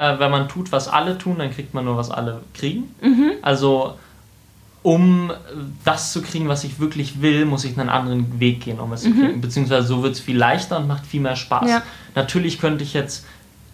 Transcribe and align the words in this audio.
Äh, 0.00 0.18
wenn 0.18 0.30
man 0.30 0.48
tut, 0.48 0.72
was 0.72 0.88
alle 0.88 1.18
tun, 1.18 1.36
dann 1.38 1.50
kriegt 1.50 1.74
man 1.74 1.84
nur, 1.84 1.98
was 1.98 2.10
alle 2.10 2.40
kriegen. 2.54 2.94
Mhm. 3.02 3.32
Also 3.42 3.96
um 4.82 5.30
das 5.84 6.12
zu 6.14 6.22
kriegen, 6.22 6.48
was 6.48 6.64
ich 6.64 6.80
wirklich 6.80 7.20
will, 7.20 7.44
muss 7.44 7.66
ich 7.66 7.78
einen 7.78 7.90
anderen 7.90 8.40
Weg 8.40 8.62
gehen, 8.62 8.80
um 8.80 8.94
es 8.94 9.04
mhm. 9.04 9.12
zu 9.12 9.20
kriegen. 9.20 9.40
Beziehungsweise 9.42 9.86
so 9.86 10.02
wird 10.02 10.14
es 10.14 10.20
viel 10.20 10.38
leichter 10.38 10.78
und 10.78 10.88
macht 10.88 11.04
viel 11.04 11.20
mehr 11.20 11.36
Spaß. 11.36 11.68
Ja. 11.68 11.82
Natürlich 12.14 12.58
könnte 12.58 12.82
ich 12.82 12.94
jetzt 12.94 13.26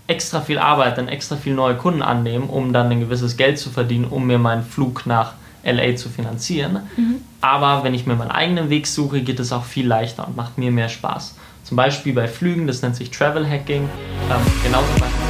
extra 0.09 0.41
viel 0.41 0.59
arbeiten, 0.59 1.07
extra 1.07 1.37
viel 1.37 1.55
neue 1.55 1.77
Kunden 1.77 2.03
annehmen, 2.03 2.49
um 2.49 2.73
dann 2.73 2.91
ein 2.91 2.99
gewisses 2.99 3.37
Geld 3.37 3.61
zu 3.61 3.71
verdienen, 3.71 4.07
um 4.07 4.27
mir 4.27 4.39
meinen 4.39 4.65
Flug 4.65 5.07
nach 5.07 5.35
LA 5.63 5.95
zu 5.95 6.09
finanzieren. 6.09 6.81
Mhm. 6.97 7.21
Aber 7.41 7.85
wenn 7.85 7.95
ich 7.95 8.05
mir 8.05 8.17
meinen 8.17 8.33
eigenen 8.33 8.69
Weg 8.69 8.89
suche, 8.89 9.21
geht 9.23 9.39
es 9.39 9.53
auch 9.53 9.65
viel 9.65 9.87
leichter 9.87 10.27
und 10.27 10.35
macht 10.35 10.59
mir 10.59 10.73
mehr 10.73 10.89
Spaß. 10.89 11.37
Zum 11.63 11.77
Beispiel 11.77 12.15
bei 12.15 12.27
Flügen, 12.27 12.67
das 12.67 12.83
nennt 12.83 12.97
sich 12.97 13.13
Travel 13.13 13.49
Hacking. 13.49 13.83
Ähm, 14.29 14.41
genauso 14.65 14.89
bei 14.99 15.26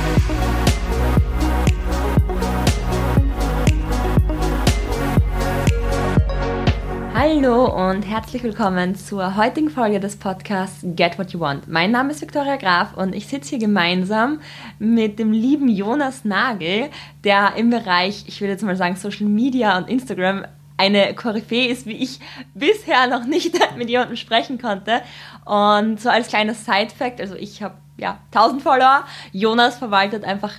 Hallo 7.46 7.90
und 7.90 8.02
herzlich 8.02 8.42
willkommen 8.42 8.96
zur 8.96 9.36
heutigen 9.36 9.70
Folge 9.70 10.00
des 10.00 10.16
Podcasts 10.16 10.80
Get 10.82 11.16
What 11.16 11.30
You 11.30 11.38
Want. 11.38 11.68
Mein 11.68 11.92
Name 11.92 12.10
ist 12.10 12.20
Viktoria 12.20 12.56
Graf 12.56 12.96
und 12.96 13.14
ich 13.14 13.28
sitze 13.28 13.50
hier 13.50 13.60
gemeinsam 13.60 14.40
mit 14.80 15.20
dem 15.20 15.30
lieben 15.30 15.68
Jonas 15.68 16.24
Nagel, 16.24 16.90
der 17.22 17.54
im 17.54 17.70
Bereich, 17.70 18.24
ich 18.26 18.40
würde 18.40 18.54
jetzt 18.54 18.64
mal 18.64 18.74
sagen, 18.74 18.96
Social 18.96 19.28
Media 19.28 19.78
und 19.78 19.88
Instagram 19.88 20.44
eine 20.76 21.14
Koryphäe 21.14 21.68
ist, 21.68 21.86
wie 21.86 22.02
ich 22.02 22.18
bisher 22.54 23.06
noch 23.06 23.24
nicht 23.24 23.56
mit 23.78 23.90
jemandem 23.90 24.16
sprechen 24.16 24.60
konnte. 24.60 25.02
Und 25.44 26.00
so 26.00 26.08
als 26.08 26.26
kleines 26.26 26.64
Side-Fact, 26.64 27.20
also 27.20 27.36
ich 27.36 27.62
habe 27.62 27.76
ja 27.96 28.18
1000 28.34 28.60
Follower, 28.60 29.04
Jonas 29.30 29.78
verwaltet 29.78 30.24
einfach 30.24 30.54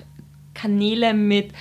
Kanäle 0.53 1.13
mit 1.13 1.51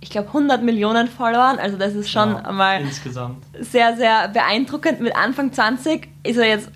ich 0.00 0.10
glaube, 0.10 0.28
100 0.28 0.62
Millionen 0.62 1.08
Followern. 1.08 1.58
Also 1.58 1.76
das 1.76 1.94
ist 1.94 2.10
schon 2.10 2.34
ja, 2.34 2.52
mal 2.52 2.80
insgesamt. 2.80 3.44
sehr, 3.58 3.96
sehr 3.96 4.28
beeindruckend. 4.28 5.00
Mit 5.00 5.14
Anfang 5.14 5.52
20 5.52 6.08
ist 6.22 6.38
er 6.38 6.46
jetzt 6.46 6.70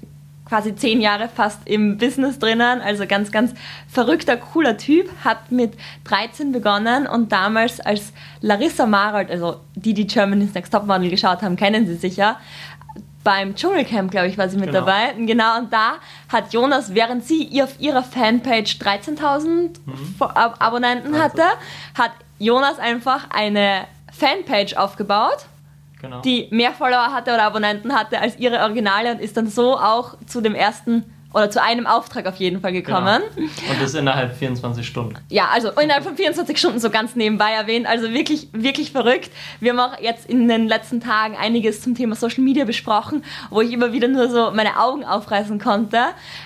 quasi 0.44 0.76
zehn 0.76 1.00
Jahre 1.00 1.28
fast 1.28 1.66
im 1.66 1.96
Business 1.96 2.38
drinnen. 2.38 2.82
Also 2.82 3.06
ganz, 3.06 3.32
ganz 3.32 3.54
verrückter, 3.88 4.36
cooler 4.36 4.76
Typ. 4.76 5.08
Hat 5.24 5.50
mit 5.50 5.72
13 6.04 6.52
begonnen 6.52 7.06
und 7.06 7.32
damals 7.32 7.80
als 7.80 8.12
Larissa 8.42 8.84
Marold, 8.84 9.30
also 9.30 9.60
die, 9.74 9.94
die 9.94 10.06
Germany's 10.06 10.52
Next 10.52 10.72
Top 10.72 10.86
Model 10.86 11.08
geschaut 11.08 11.40
haben, 11.40 11.56
kennen 11.56 11.86
sie 11.86 11.94
sicher. 11.94 12.38
Beim 13.24 13.54
Dschungelcamp, 13.54 14.10
glaube 14.10 14.26
ich, 14.26 14.36
war 14.36 14.50
sie 14.50 14.58
mit 14.58 14.66
genau. 14.66 14.80
dabei. 14.80 15.14
Genau, 15.16 15.58
und 15.58 15.72
da 15.72 15.94
hat 16.28 16.52
Jonas, 16.52 16.94
während 16.94 17.24
sie 17.24 17.62
auf 17.62 17.80
ihrer 17.80 18.02
Fanpage 18.02 18.76
13.000 18.76 19.78
mhm. 19.86 20.14
Abonnenten 20.20 21.18
hatte, 21.18 21.44
hat 21.94 22.10
Jonas 22.38 22.78
einfach 22.78 23.30
eine 23.30 23.86
Fanpage 24.12 24.74
aufgebaut, 24.76 25.46
genau. 26.00 26.20
die 26.20 26.48
mehr 26.50 26.72
Follower 26.72 27.12
hatte 27.12 27.32
oder 27.32 27.44
Abonnenten 27.44 27.94
hatte 27.94 28.20
als 28.20 28.38
ihre 28.38 28.60
Originale 28.60 29.12
und 29.12 29.20
ist 29.20 29.36
dann 29.36 29.48
so 29.48 29.78
auch 29.78 30.16
zu 30.26 30.40
dem 30.40 30.54
ersten 30.54 31.04
oder 31.34 31.50
zu 31.50 31.60
einem 31.60 31.86
Auftrag 31.86 32.26
auf 32.26 32.36
jeden 32.36 32.60
Fall 32.60 32.72
gekommen. 32.72 33.22
Genau. 33.34 33.48
Und 33.70 33.82
das 33.82 33.94
innerhalb 33.94 34.36
24 34.36 34.86
Stunden. 34.86 35.16
Ja, 35.28 35.48
also 35.52 35.70
innerhalb 35.70 36.04
von 36.04 36.16
24 36.16 36.56
Stunden 36.56 36.78
so 36.78 36.90
ganz 36.90 37.16
nebenbei 37.16 37.50
erwähnt. 37.50 37.86
Also 37.86 38.10
wirklich, 38.12 38.48
wirklich 38.52 38.92
verrückt. 38.92 39.30
Wir 39.58 39.72
haben 39.72 39.80
auch 39.80 39.98
jetzt 40.00 40.26
in 40.26 40.46
den 40.46 40.68
letzten 40.68 41.00
Tagen 41.00 41.36
einiges 41.36 41.82
zum 41.82 41.96
Thema 41.96 42.14
Social 42.14 42.44
Media 42.44 42.64
besprochen, 42.64 43.24
wo 43.50 43.60
ich 43.60 43.72
immer 43.72 43.92
wieder 43.92 44.06
nur 44.06 44.30
so 44.30 44.52
meine 44.52 44.78
Augen 44.78 45.04
aufreißen 45.04 45.58
konnte, 45.58 45.98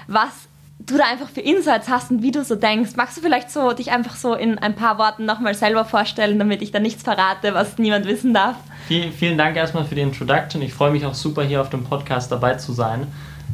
was 0.06 0.47
du 0.90 0.96
da 0.96 1.04
einfach 1.04 1.28
für 1.28 1.40
Insights 1.40 1.88
hast 1.88 2.10
und 2.10 2.22
wie 2.22 2.30
du 2.30 2.42
so 2.42 2.56
denkst. 2.56 2.92
Magst 2.96 3.16
du 3.16 3.20
vielleicht 3.20 3.50
so 3.50 3.72
dich 3.72 3.92
einfach 3.92 4.16
so 4.16 4.34
in 4.34 4.58
ein 4.58 4.74
paar 4.74 4.98
Worten 4.98 5.24
nochmal 5.24 5.54
selber 5.54 5.84
vorstellen, 5.84 6.38
damit 6.38 6.62
ich 6.62 6.72
da 6.72 6.80
nichts 6.80 7.02
verrate, 7.02 7.54
was 7.54 7.78
niemand 7.78 8.06
wissen 8.06 8.34
darf? 8.34 8.56
Vielen, 8.88 9.12
vielen 9.12 9.38
Dank 9.38 9.56
erstmal 9.56 9.84
für 9.84 9.94
die 9.94 10.00
Introduction. 10.00 10.62
Ich 10.62 10.72
freue 10.72 10.90
mich 10.90 11.04
auch 11.04 11.14
super, 11.14 11.44
hier 11.44 11.60
auf 11.60 11.70
dem 11.70 11.84
Podcast 11.84 12.32
dabei 12.32 12.54
zu 12.54 12.72
sein. 12.72 13.06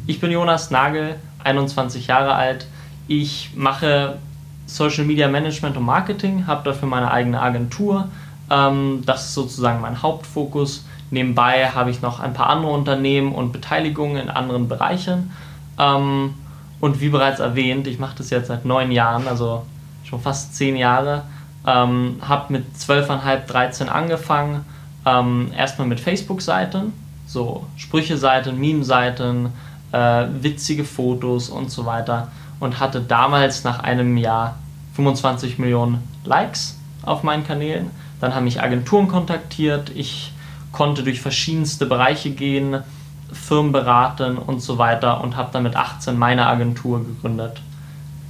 Ich 0.07 0.19
bin 0.19 0.31
Jonas 0.31 0.71
Nagel, 0.71 1.15
21 1.43 2.07
Jahre 2.07 2.33
alt. 2.33 2.67
Ich 3.07 3.51
mache 3.55 4.17
Social 4.65 5.05
Media 5.05 5.27
Management 5.27 5.77
und 5.77 5.83
Marketing, 5.83 6.47
habe 6.47 6.63
dafür 6.63 6.87
meine 6.87 7.11
eigene 7.11 7.41
Agentur. 7.41 8.07
Ähm, 8.49 9.03
das 9.05 9.25
ist 9.25 9.33
sozusagen 9.33 9.81
mein 9.81 10.01
Hauptfokus. 10.01 10.85
Nebenbei 11.11 11.69
habe 11.69 11.91
ich 11.91 12.01
noch 12.01 12.19
ein 12.19 12.33
paar 12.33 12.49
andere 12.49 12.71
Unternehmen 12.71 13.33
und 13.33 13.51
Beteiligungen 13.51 14.17
in 14.17 14.29
anderen 14.29 14.67
Bereichen. 14.67 15.31
Ähm, 15.77 16.33
und 16.79 17.01
wie 17.01 17.09
bereits 17.09 17.39
erwähnt, 17.39 17.87
ich 17.87 17.99
mache 17.99 18.17
das 18.17 18.29
jetzt 18.29 18.47
seit 18.47 18.65
neun 18.65 18.91
Jahren, 18.91 19.27
also 19.27 19.65
schon 20.03 20.21
fast 20.21 20.55
zehn 20.55 20.75
Jahre. 20.75 21.23
Ähm, 21.65 22.17
habe 22.21 22.53
mit 22.53 22.77
zwölfeinhalb, 22.77 23.47
13 23.47 23.89
angefangen. 23.89 24.65
Ähm, 25.05 25.51
erstmal 25.55 25.87
mit 25.87 25.99
Facebook-Seiten, 25.99 26.93
so 27.25 27.65
Sprüche-Seiten, 27.75 28.59
Meme-Seiten, 28.59 29.49
äh, 29.91 30.25
witzige 30.41 30.83
Fotos 30.83 31.49
und 31.49 31.71
so 31.71 31.85
weiter. 31.85 32.31
Und 32.59 32.79
hatte 32.79 33.01
damals 33.01 33.63
nach 33.63 33.79
einem 33.79 34.17
Jahr 34.17 34.57
25 34.95 35.57
Millionen 35.57 36.03
Likes 36.23 36.77
auf 37.03 37.23
meinen 37.23 37.45
Kanälen. 37.45 37.89
Dann 38.21 38.33
haben 38.33 38.45
mich 38.45 38.61
Agenturen 38.61 39.07
kontaktiert. 39.07 39.91
Ich 39.95 40.31
konnte 40.71 41.03
durch 41.03 41.21
verschiedenste 41.21 41.85
Bereiche 41.85 42.31
gehen, 42.31 42.83
Firmen 43.31 43.71
beraten 43.71 44.37
und 44.37 44.61
so 44.61 44.77
weiter 44.77 45.21
und 45.21 45.35
habe 45.35 45.49
dann 45.51 45.63
mit 45.63 45.75
18 45.75 46.17
meine 46.17 46.47
Agentur 46.47 47.03
gegründet, 47.03 47.61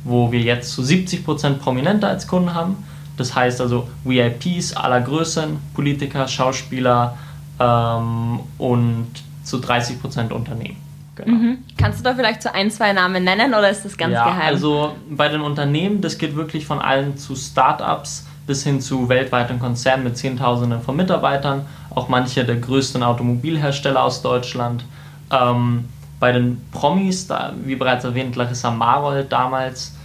wo 0.03 0.31
wir 0.31 0.41
jetzt 0.41 0.71
zu 0.71 0.81
70% 0.81 1.55
Prominente 1.55 2.07
als 2.07 2.27
Kunden 2.27 2.53
haben. 2.53 2.77
Das 3.17 3.35
heißt 3.35 3.61
also 3.61 3.87
VIPs 4.03 4.73
aller 4.73 5.01
Größen, 5.01 5.57
Politiker, 5.73 6.27
Schauspieler 6.27 7.17
ähm, 7.59 8.39
und 8.57 9.07
zu 9.43 9.57
30% 9.57 10.31
Unternehmen. 10.31 10.77
Genau. 11.15 11.37
Mhm. 11.37 11.57
Kannst 11.77 11.99
du 11.99 12.03
da 12.03 12.13
vielleicht 12.13 12.41
so 12.41 12.49
ein, 12.51 12.69
zwei 12.69 12.91
Namen 12.91 13.23
nennen 13.23 13.53
oder 13.53 13.69
ist 13.69 13.85
das 13.85 13.95
ganz 13.97 14.13
ja, 14.13 14.25
geheim? 14.25 14.47
Also 14.47 14.95
bei 15.09 15.29
den 15.29 15.41
Unternehmen, 15.41 16.01
das 16.01 16.17
geht 16.17 16.35
wirklich 16.35 16.65
von 16.65 16.79
allen 16.79 17.17
zu 17.17 17.35
Startups 17.35 18.27
bis 18.47 18.63
hin 18.63 18.81
zu 18.81 19.09
weltweiten 19.09 19.59
Konzernen 19.59 20.03
mit 20.03 20.17
Zehntausenden 20.17 20.81
von 20.81 20.95
Mitarbeitern, 20.95 21.65
auch 21.95 22.09
manche 22.09 22.45
der 22.45 22.57
größten 22.57 23.01
Automobilhersteller 23.01 24.03
aus 24.03 24.21
Deutschland. 24.21 24.85
Ähm, 25.31 25.85
bei 26.19 26.31
den 26.31 26.61
Promis, 26.71 27.27
da, 27.27 27.53
wie 27.63 27.75
bereits 27.75 28.03
erwähnt, 28.03 28.35
Larissa 28.35 28.71
Marold 28.71 29.31
damals, 29.31 29.95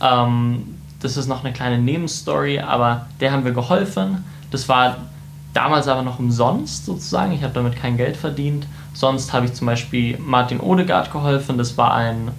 ähm, 0.00 0.76
das 1.00 1.16
ist 1.16 1.28
noch 1.28 1.44
eine 1.44 1.52
kleine 1.52 1.78
Nebenstory, 1.78 2.60
aber 2.60 3.06
der 3.20 3.32
haben 3.32 3.44
wir 3.44 3.52
geholfen. 3.52 4.24
Das 4.50 4.68
war 4.68 4.96
damals 5.54 5.88
aber 5.88 6.02
noch 6.02 6.18
umsonst 6.18 6.86
sozusagen, 6.86 7.32
ich 7.32 7.42
habe 7.42 7.54
damit 7.54 7.76
kein 7.76 7.96
Geld 7.96 8.16
verdient. 8.16 8.66
Sonst 8.94 9.32
habe 9.32 9.46
ich 9.46 9.54
zum 9.54 9.66
Beispiel 9.66 10.18
Martin 10.18 10.60
Odegaard 10.60 11.12
geholfen, 11.12 11.58
das 11.58 11.76
war 11.76 11.94
ein 11.94 12.30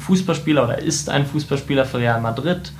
Fußballspieler 0.00 0.64
oder 0.64 0.78
ist 0.78 1.08
ein 1.08 1.26
Fußballspieler 1.26 1.84
für 1.84 1.98
Real 1.98 2.20
Madrid. 2.20 2.72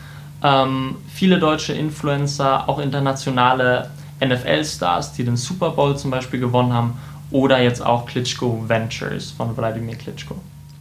Ähm, 0.43 0.97
viele 1.12 1.39
deutsche 1.39 1.75
Influencer, 1.75 2.69
auch 2.69 2.79
internationale 2.79 3.91
NFL-Stars, 4.25 5.12
die 5.12 5.25
den 5.25 5.36
Super 5.36 5.70
Bowl 5.70 5.97
zum 5.97 6.10
Beispiel 6.10 6.41
gewonnen 6.41 6.72
haben 6.72 6.98
oder 7.31 7.60
jetzt 7.60 7.84
auch 7.84 8.06
Klitschko 8.06 8.64
Ventures 8.66 9.31
von 9.31 9.56
Wladimir 9.56 9.97
Klitschko. 9.97 10.36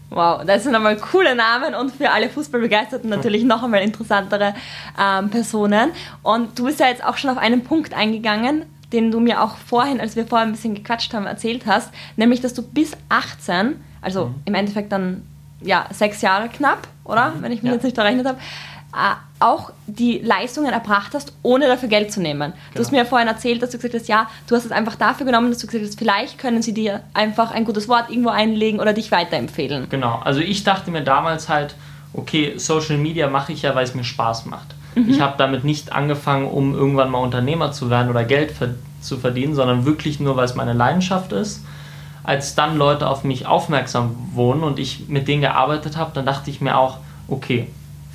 Wow, 0.10 0.44
das 0.44 0.64
sind 0.64 0.74
einmal 0.74 0.98
coole 0.98 1.36
Namen 1.36 1.76
und 1.76 1.92
für 1.92 2.10
alle 2.10 2.30
Fußballbegeisterten 2.30 3.10
natürlich 3.10 3.44
noch 3.44 3.62
einmal 3.62 3.82
interessantere 3.82 4.56
ähm, 5.00 5.30
Personen. 5.30 5.92
Und 6.24 6.58
du 6.58 6.66
bist 6.66 6.80
ja 6.80 6.88
jetzt 6.88 7.04
auch 7.04 7.18
schon 7.18 7.30
auf 7.30 7.38
einen 7.38 7.64
Punkt 7.64 7.94
eingegangen, 7.94 8.66
den 8.92 9.12
du 9.12 9.20
mir 9.20 9.44
auch 9.44 9.58
vorhin, 9.58 10.02
als 10.02 10.16
wir 10.16 10.26
vorher 10.26 10.48
ein 10.48 10.54
bisschen 10.54 10.74
gequatscht 10.74 11.14
haben, 11.14 11.28
erzählt 11.28 11.68
hast, 11.68 11.92
nämlich, 12.16 12.42
dass 12.42 12.56
du 12.56 12.64
bis 12.64 12.94
18, 13.10 13.76
also 14.02 14.28
mhm. 14.28 14.36
im 14.46 14.56
Endeffekt 14.56 14.92
dann 14.92 15.24
ja 15.62 15.86
sechs 15.92 16.22
Jahre 16.22 16.50
knapp, 16.50 16.88
oder? 17.04 17.30
Mhm. 17.30 17.42
Wenn 17.44 17.52
ich 17.52 17.62
mich 17.62 17.70
ja. 17.70 17.76
jetzt 17.76 17.84
nicht 17.84 17.96
verrechnet 17.96 18.26
habe, 18.26 18.40
auch 19.40 19.72
die 19.88 20.20
Leistungen 20.20 20.74
erbracht 20.74 21.14
hast, 21.14 21.34
ohne 21.44 21.68
dafür 21.68 21.90
Geld 21.90 22.12
zu 22.12 22.22
nehmen. 22.22 22.52
Genau. 22.52 22.56
Du 22.74 22.80
hast 22.80 22.90
genau. 22.90 23.00
mir 23.00 23.04
ja 23.04 23.10
vorhin 23.10 23.28
erzählt, 23.28 23.62
dass 23.62 23.70
du 23.70 23.78
gesagt 23.78 23.94
hast, 23.94 24.08
ja, 24.08 24.28
du 24.48 24.56
hast 24.56 24.66
es 24.66 24.72
einfach 24.72 24.96
dafür 24.96 25.26
genommen, 25.26 25.50
dass 25.50 25.60
du 25.60 25.68
gesagt 25.68 25.86
hast, 25.86 25.98
vielleicht 25.98 26.38
können 26.38 26.62
sie 26.62 26.74
dir 26.74 27.02
einfach 27.14 27.52
ein 27.52 27.66
gutes 27.66 27.88
Wort 27.88 28.10
irgendwo 28.10 28.30
einlegen 28.30 28.80
oder 28.80 28.94
dich 28.94 29.12
weiterempfehlen. 29.12 29.88
Genau, 29.90 30.20
also 30.24 30.42
ich 30.42 30.64
dachte 30.64 30.92
mir 30.92 31.04
damals 31.04 31.50
halt, 31.50 31.76
okay, 32.14 32.54
Social 32.58 32.98
Media 32.98 33.30
mache 33.30 33.54
ich 33.54 33.62
ja, 33.62 33.76
weil 33.76 33.84
es 33.84 33.96
mir 33.96 34.04
Spaß 34.04 34.46
macht. 34.48 34.76
Mhm. 34.96 35.10
Ich 35.10 35.22
habe 35.22 35.36
damit 35.38 35.64
nicht 35.64 35.94
angefangen, 35.94 36.48
um 36.48 36.74
irgendwann 36.74 37.12
mal 37.12 37.20
Unternehmer 37.20 37.72
zu 37.72 37.90
werden 37.90 38.10
oder 38.10 38.24
Geld 38.24 38.54
zu 39.02 39.18
verdienen, 39.18 39.56
sondern 39.56 39.86
wirklich 39.86 40.20
nur, 40.20 40.36
weil 40.36 40.46
es 40.46 40.56
meine 40.56 40.74
Leidenschaft 40.74 41.32
ist. 41.32 41.64
Als 42.24 42.56
dann 42.56 42.78
Leute 42.78 43.08
auf 43.08 43.24
mich 43.24 43.46
aufmerksam 43.46 44.16
wurden 44.34 44.64
und 44.64 44.78
ich 44.78 45.08
mit 45.08 45.28
denen 45.28 45.42
gearbeitet 45.42 45.96
habe, 45.96 46.12
dann 46.14 46.26
dachte 46.26 46.50
ich 46.50 46.60
mir 46.60 46.78
auch, 46.78 46.98
okay, 47.28 47.68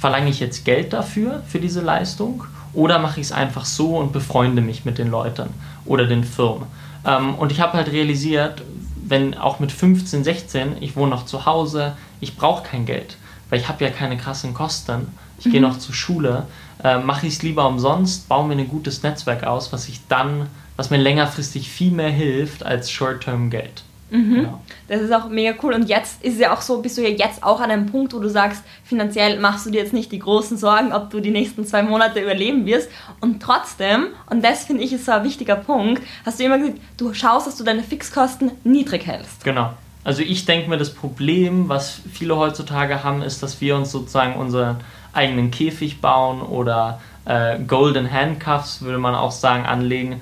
verlange 0.04 0.28
ich 0.28 0.38
jetzt 0.38 0.66
Geld 0.66 0.92
dafür, 0.92 1.42
für 1.48 1.58
diese 1.58 1.80
Leistung? 1.80 2.44
Oder 2.74 2.98
mache 2.98 3.20
ich 3.20 3.28
es 3.28 3.32
einfach 3.32 3.64
so 3.64 3.96
und 3.96 4.12
befreunde 4.12 4.60
mich 4.60 4.84
mit 4.84 4.98
den 4.98 5.10
Leuten 5.10 5.48
oder 5.86 6.04
den 6.06 6.24
Firmen? 6.24 6.66
Ähm, 7.06 7.34
und 7.36 7.50
ich 7.50 7.60
habe 7.62 7.72
halt 7.72 7.90
realisiert, 7.90 8.60
wenn 8.96 9.34
auch 9.34 9.60
mit 9.60 9.72
15, 9.72 10.22
16, 10.22 10.76
ich 10.82 10.94
wohne 10.94 11.08
noch 11.08 11.24
zu 11.24 11.46
Hause, 11.46 11.96
ich 12.20 12.36
brauche 12.36 12.64
kein 12.64 12.84
Geld, 12.84 13.16
weil 13.48 13.60
ich 13.60 13.66
habe 13.66 13.82
ja 13.82 13.90
keine 13.90 14.18
krassen 14.18 14.52
Kosten. 14.52 15.06
Ich 15.38 15.46
mhm. 15.46 15.52
gehe 15.52 15.60
noch 15.62 15.78
zur 15.78 15.94
Schule. 15.94 16.48
äh, 16.84 16.98
mache 16.98 17.26
ich 17.26 17.36
es 17.36 17.42
lieber 17.42 17.66
umsonst, 17.66 18.28
baue 18.28 18.46
mir 18.46 18.58
ein 18.58 18.68
gutes 18.68 19.02
Netzwerk 19.02 19.44
aus, 19.44 19.72
was 19.72 19.88
ich 19.88 20.02
dann, 20.08 20.50
was 20.76 20.90
mir 20.90 20.98
längerfristig 20.98 21.70
viel 21.70 21.92
mehr 21.92 22.10
hilft 22.10 22.62
als 22.62 22.90
Short-Term-Geld. 22.90 23.84
Mhm. 24.14 24.34
Genau. 24.34 24.60
Das 24.86 25.00
ist 25.00 25.12
auch 25.12 25.28
mega 25.28 25.54
cool. 25.62 25.74
Und 25.74 25.88
jetzt 25.88 26.22
ist 26.24 26.34
es 26.34 26.40
ja 26.40 26.54
auch 26.54 26.60
so, 26.60 26.80
bist 26.80 26.96
du 26.96 27.02
ja 27.02 27.08
jetzt 27.08 27.42
auch 27.42 27.60
an 27.60 27.70
einem 27.70 27.86
Punkt, 27.86 28.14
wo 28.14 28.20
du 28.20 28.28
sagst, 28.28 28.62
finanziell 28.84 29.40
machst 29.40 29.66
du 29.66 29.70
dir 29.70 29.80
jetzt 29.80 29.92
nicht 29.92 30.12
die 30.12 30.20
großen 30.20 30.56
Sorgen, 30.56 30.92
ob 30.92 31.10
du 31.10 31.20
die 31.20 31.32
nächsten 31.32 31.66
zwei 31.66 31.82
Monate 31.82 32.20
überleben 32.20 32.64
wirst. 32.64 32.88
Und 33.20 33.42
trotzdem, 33.42 34.08
und 34.30 34.44
das 34.44 34.64
finde 34.64 34.84
ich 34.84 34.92
ist 34.92 35.06
so 35.06 35.12
ein 35.12 35.24
wichtiger 35.24 35.56
Punkt, 35.56 36.02
hast 36.24 36.38
du 36.38 36.44
immer 36.44 36.58
gesagt, 36.58 36.78
du 36.96 37.12
schaust, 37.12 37.48
dass 37.48 37.56
du 37.56 37.64
deine 37.64 37.82
Fixkosten 37.82 38.52
niedrig 38.62 39.06
hältst. 39.06 39.42
Genau. 39.42 39.70
Also 40.04 40.22
ich 40.22 40.44
denke 40.44 40.68
mir, 40.68 40.76
das 40.76 40.94
Problem, 40.94 41.68
was 41.68 42.00
viele 42.12 42.36
heutzutage 42.36 43.02
haben, 43.02 43.22
ist, 43.22 43.42
dass 43.42 43.60
wir 43.60 43.74
uns 43.74 43.90
sozusagen 43.90 44.36
unseren 44.36 44.76
eigenen 45.12 45.50
Käfig 45.50 46.00
bauen 46.00 46.42
oder 46.42 47.00
äh, 47.24 47.58
Golden 47.58 48.10
Handcuffs, 48.12 48.82
würde 48.82 48.98
man 48.98 49.14
auch 49.14 49.32
sagen, 49.32 49.64
anlegen. 49.64 50.20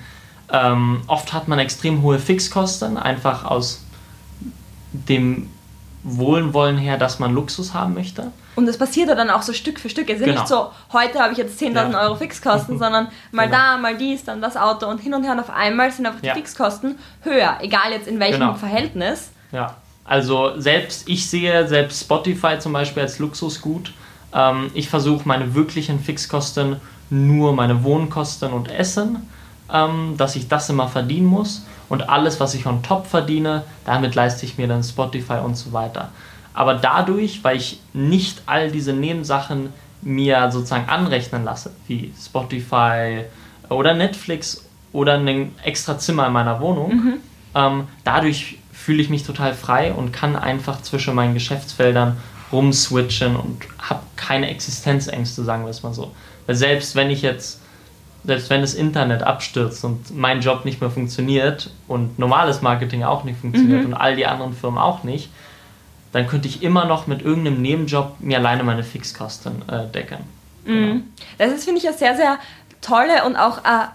Ähm, 0.52 1.00
oft 1.06 1.32
hat 1.32 1.48
man 1.48 1.58
extrem 1.58 2.02
hohe 2.02 2.18
Fixkosten, 2.18 2.96
einfach 2.96 3.44
aus 3.44 3.82
dem 4.92 5.48
Wohlwollen 6.04 6.76
her, 6.78 6.98
dass 6.98 7.18
man 7.18 7.32
Luxus 7.32 7.74
haben 7.74 7.94
möchte. 7.94 8.32
Und 8.54 8.66
das 8.66 8.76
passiert 8.76 9.08
ja 9.08 9.14
dann 9.14 9.30
auch 9.30 9.42
so 9.42 9.52
Stück 9.52 9.80
für 9.80 9.88
Stück. 9.88 10.10
Es 10.10 10.18
ist 10.18 10.24
genau. 10.24 10.40
nicht 10.40 10.48
so, 10.48 10.70
heute 10.92 11.20
habe 11.20 11.32
ich 11.32 11.38
jetzt 11.38 11.60
10.000 11.60 11.92
ja. 11.92 12.02
Euro 12.02 12.16
Fixkosten, 12.16 12.78
sondern 12.78 13.08
mal 13.30 13.46
genau. 13.46 13.56
da, 13.56 13.78
mal 13.78 13.96
dies, 13.96 14.24
dann 14.24 14.42
das 14.42 14.56
Auto 14.56 14.86
und 14.86 14.98
hin 14.98 15.14
und 15.14 15.22
her 15.22 15.32
und 15.32 15.40
auf 15.40 15.50
einmal 15.50 15.90
sind 15.90 16.06
einfach 16.06 16.20
die 16.20 16.26
ja. 16.26 16.34
Fixkosten 16.34 16.98
höher, 17.22 17.56
egal 17.60 17.92
jetzt 17.92 18.08
in 18.08 18.20
welchem 18.20 18.40
genau. 18.40 18.54
Verhältnis. 18.54 19.30
Ja, 19.52 19.76
also 20.04 20.58
selbst, 20.60 21.08
ich 21.08 21.28
sehe 21.28 21.66
selbst 21.68 22.02
Spotify 22.02 22.58
zum 22.58 22.72
Beispiel 22.72 23.02
als 23.02 23.18
Luxusgut. 23.18 23.92
Ähm, 24.34 24.70
ich 24.74 24.88
versuche 24.88 25.26
meine 25.26 25.54
wirklichen 25.54 26.00
Fixkosten 26.00 26.76
nur 27.08 27.54
meine 27.54 27.84
Wohnkosten 27.84 28.52
und 28.52 28.70
Essen, 28.70 29.28
ähm, 29.72 30.14
dass 30.16 30.36
ich 30.36 30.48
das 30.48 30.68
immer 30.70 30.88
verdienen 30.88 31.26
muss. 31.26 31.64
Und 31.88 32.08
alles, 32.08 32.40
was 32.40 32.54
ich 32.54 32.66
on 32.66 32.82
top 32.82 33.06
verdiene, 33.06 33.64
damit 33.84 34.14
leiste 34.14 34.46
ich 34.46 34.58
mir 34.58 34.66
dann 34.66 34.82
Spotify 34.82 35.38
und 35.44 35.56
so 35.56 35.72
weiter. 35.72 36.10
Aber 36.54 36.74
dadurch, 36.74 37.42
weil 37.44 37.56
ich 37.56 37.80
nicht 37.92 38.42
all 38.46 38.70
diese 38.70 38.92
Nebensachen 38.92 39.72
mir 40.02 40.50
sozusagen 40.50 40.88
anrechnen 40.88 41.44
lasse, 41.44 41.70
wie 41.86 42.12
Spotify 42.20 43.24
oder 43.68 43.94
Netflix 43.94 44.66
oder 44.92 45.14
ein 45.14 45.54
extra 45.62 45.98
Zimmer 45.98 46.26
in 46.26 46.32
meiner 46.32 46.60
Wohnung, 46.60 46.94
mhm. 46.94 47.14
ähm, 47.54 47.84
dadurch 48.04 48.58
fühle 48.72 49.00
ich 49.00 49.10
mich 49.10 49.22
total 49.22 49.54
frei 49.54 49.92
und 49.92 50.12
kann 50.12 50.34
einfach 50.34 50.82
zwischen 50.82 51.14
meinen 51.14 51.34
Geschäftsfeldern 51.34 52.16
rumswitchen 52.52 53.36
und 53.36 53.62
habe 53.78 54.00
keine 54.16 54.50
Existenzängste, 54.50 55.44
sagen 55.44 55.64
wir 55.64 55.70
es 55.70 55.82
mal 55.82 55.94
so. 55.94 56.12
Weil 56.46 56.56
selbst 56.56 56.94
wenn 56.94 57.10
ich 57.10 57.22
jetzt, 57.22 57.60
selbst 58.24 58.50
wenn 58.50 58.60
das 58.60 58.74
Internet 58.74 59.22
abstürzt 59.22 59.84
und 59.84 60.16
mein 60.16 60.40
Job 60.40 60.64
nicht 60.64 60.80
mehr 60.80 60.90
funktioniert 60.90 61.70
und 61.88 62.18
normales 62.18 62.62
Marketing 62.62 63.02
auch 63.02 63.24
nicht 63.24 63.40
funktioniert 63.40 63.80
mhm. 63.80 63.86
und 63.88 63.94
all 63.94 64.16
die 64.16 64.26
anderen 64.26 64.54
Firmen 64.54 64.78
auch 64.78 65.02
nicht, 65.02 65.30
dann 66.12 66.26
könnte 66.26 66.46
ich 66.46 66.62
immer 66.62 66.84
noch 66.84 67.06
mit 67.06 67.22
irgendeinem 67.22 67.60
Nebenjob 67.60 68.16
mir 68.20 68.38
alleine 68.38 68.62
meine 68.62 68.84
Fixkosten 68.84 69.62
äh, 69.68 69.86
decken. 69.88 70.18
Mhm. 70.64 70.72
Genau. 70.72 71.00
Das 71.38 71.52
ist, 71.52 71.64
finde 71.64 71.80
ich, 71.80 71.88
eine 71.88 71.96
sehr, 71.96 72.16
sehr 72.16 72.38
tolle 72.80 73.24
und 73.24 73.36
auch 73.36 73.58
äh, 73.58 73.88